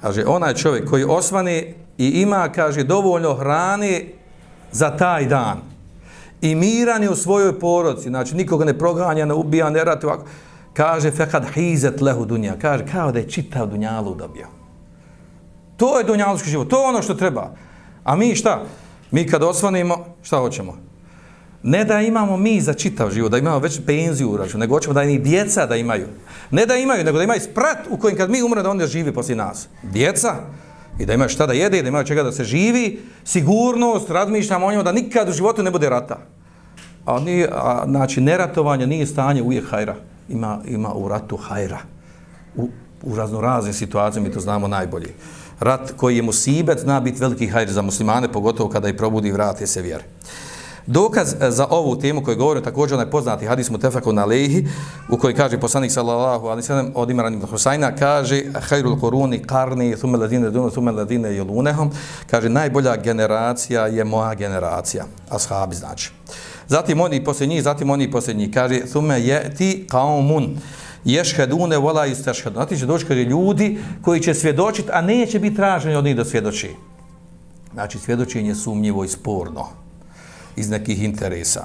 [0.00, 4.04] Kaže, onaj čovjek koji osvane i ima, kaže, dovoljno hrane
[4.72, 5.58] za taj dan.
[6.40, 10.24] I miran je u svojoj porodci, znači nikoga ne proganja, ne ubija, ne rati ovako.
[10.72, 12.54] Kaže, fekad hizet lehu dunja.
[12.60, 14.46] Kaže, kao da je čitav dunjalu dobio.
[15.76, 17.50] To je dunjaluški život, to je ono što treba.
[18.04, 18.62] A mi šta?
[19.10, 20.87] Mi kad osvanimo, šta hoćemo?
[21.62, 25.02] Ne da imamo mi za čitav život, da imamo već penziju uraču, nego hoćemo da
[25.02, 26.06] i djeca da imaju.
[26.50, 29.14] Ne da imaju, nego da imaju sprat u kojem kad mi umre da onda živi
[29.14, 29.68] poslije nas.
[29.82, 30.34] Djeca,
[30.98, 34.70] i da imaju šta da jede, da imaju čega da se živi, sigurnost, razmišljamo o
[34.70, 36.18] njemu da nikad u životu ne bude rata.
[37.06, 39.94] A, ni, a znači, neratovanje nije stanje uvijek hajra.
[40.28, 41.78] Ima, ima u ratu hajra.
[42.56, 42.68] U,
[43.02, 45.14] u raznoraznim situacijama mi to znamo najbolje.
[45.60, 49.32] Rat koji je musibet zna biti veliki hajr za muslimane, pogotovo kada i probudi i
[49.32, 50.04] vrate se vjere.
[50.90, 54.66] Dokaz e, za ovu temu koju govorim također onaj poznati hadis mutefakun na lehi
[55.10, 59.96] u kojoj kaže poslanik sallallahu alaihi sallam od Imran ibn Husayna kaže hajrul koruni karni
[59.96, 61.90] thume ladine dunu thume ladine jelunehom
[62.30, 65.04] kaže najbolja generacija je moja generacija.
[65.28, 66.12] Ashabi znači.
[66.68, 70.56] Zatim oni posljednji zatim oni posljednji kaže thume je ti kaumun
[71.04, 75.94] ješhedune vola istešhedune znači će doći kaže ljudi koji će svjedočiti a neće biti traženi
[75.96, 76.70] od njih da svjedoči.
[77.74, 79.87] Znači svjedočenje sumnjivo i sporno
[80.58, 81.64] iz nekih interesa.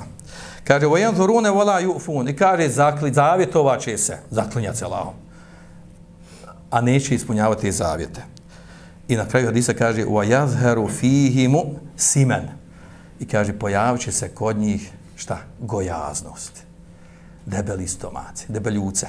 [0.63, 5.13] Kaže, vojen zurune vola jufun, i kaže, zakli, zavjetovat će se, zaklinjati se lahom,
[6.71, 8.23] a neće ispunjavati zavjete.
[9.07, 11.63] I na kraju hadisa kaže, wa yazharu fihimu
[11.97, 12.47] simen.
[13.19, 15.37] I kaže, pojavit se kod njih, šta?
[15.59, 16.63] Gojaznost.
[17.45, 19.07] Debeli stomaci, debeljuce.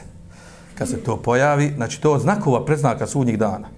[0.74, 3.68] Kad se to pojavi, znači to znakova predznaka sudnjih dana.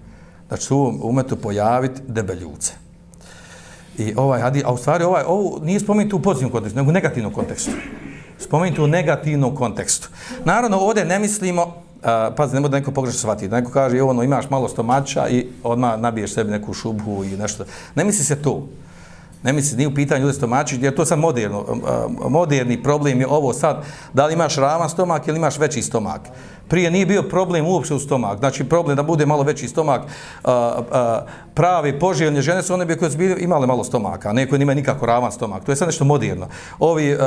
[0.49, 2.73] Znači su umetu pojaviti debeljuce.
[3.99, 6.93] I ovaj hadis, a u stvari ovaj, ovo nije spomenuto u pozitivnom kontekstu, nego u
[6.93, 7.71] negativnom kontekstu.
[8.39, 10.09] Spomenuto u negativnom kontekstu.
[10.45, 14.23] Naravno, ovdje ne mislimo, uh, pazi, ne da neko pogrešno shvati, da neko kaže, ono,
[14.23, 17.65] imaš malo stomača i odmah nabiješ sebi neku šubhu i nešto.
[17.95, 18.67] Ne misli se to.
[19.43, 21.65] Ne misli, nije u pitanju ljudi stomačić, jer to je sad moderno,
[22.29, 26.21] moderni problem je ovo sad, da li imaš ravan stomak ili imaš veći stomak.
[26.69, 28.39] Prije nije bio problem uopšte u stomak.
[28.39, 30.03] Znači problem da bude malo veći stomak.
[31.55, 34.49] Prave, a, poželjne žene su one bi koje su bili, imale malo stomaka, a ne
[34.49, 35.65] koje nimaju nikako ravan stomak.
[35.65, 36.47] To je sad nešto moderno.
[36.79, 37.21] Ovi uh,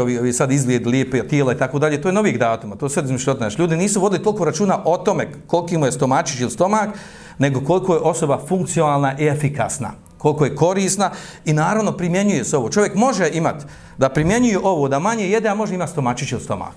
[0.00, 2.76] ovi, ovi sad izgled lijepe tijela i tako dalje, to je novih datuma.
[2.76, 3.48] To je sve izmišljotno.
[3.48, 6.90] Znači, ljudi nisu vodili toliko računa o tome koliko mu je stomačić ili stomak,
[7.38, 11.10] nego koliko je osoba funkcionalna i efikasna koliko je korisna
[11.44, 12.70] i naravno primjenjuje se ovo.
[12.70, 13.64] Čovjek može imati
[13.98, 16.76] da primjenjuje ovo, da manje jede, a može imati stomačić ili stomak.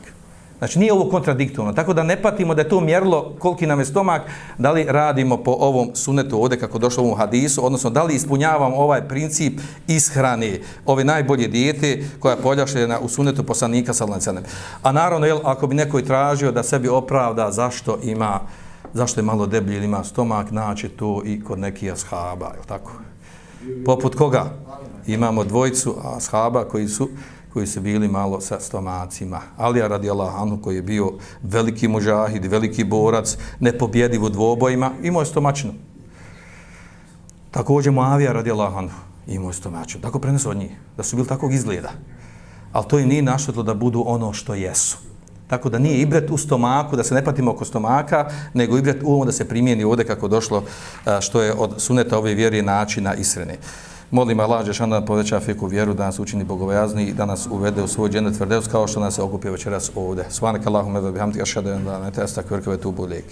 [0.64, 3.86] Znači nije ovo kontradiktorno, tako da ne patimo da je to mjerilo koliki nam je
[3.86, 4.22] stomak,
[4.58, 8.16] da li radimo po ovom sunetu ovdje kako došlo u ovom hadisu, odnosno da li
[8.16, 14.44] ispunjavamo ovaj princip ishrane ove najbolje dijete koja je poljašljena u sunetu poslanika sa lancanem.
[14.84, 18.40] A naravno, jel, ako bi neko tražio da sebi opravda zašto ima,
[18.94, 22.92] zašto je malo deblji ili ima stomak, naći to i kod nekih ashaba, je tako?
[23.86, 24.54] Poput koga?
[25.08, 27.10] Imamo dvojicu ashaba koji su
[27.54, 29.42] koji su bili malo sa stomacima.
[29.58, 31.12] Alija radi Allahanu koji je bio
[31.44, 35.74] veliki mužahid, veliki borac, nepobjediv u dvobojima, imao je stomačinu.
[37.52, 38.90] Također Muavija radi Allahanu
[39.28, 40.02] imao je stomačinu.
[40.02, 41.92] Tako prenesu od njih, da su bili takvog izgleda.
[42.72, 44.98] Ali to i nije našetlo da budu ono što jesu.
[45.54, 49.14] Tako da nije ibret u stomaku, da se ne patimo oko stomaka, nego ibret u
[49.14, 50.64] ovom da se primijeni ovdje kako došlo
[51.22, 53.58] što je od suneta ove vjeri načina isrene.
[54.12, 57.84] Molim Allah Đešan da poveća fiku vjeru, da nas učini bogovajazni i da nas uvede
[57.84, 60.26] u svoj džennet tvrdeus kao što nas je okupio večeras ovdje.
[60.30, 63.26] Svanak Allahum edo bihamtika šadu da ne testa kvrkove tu bulik.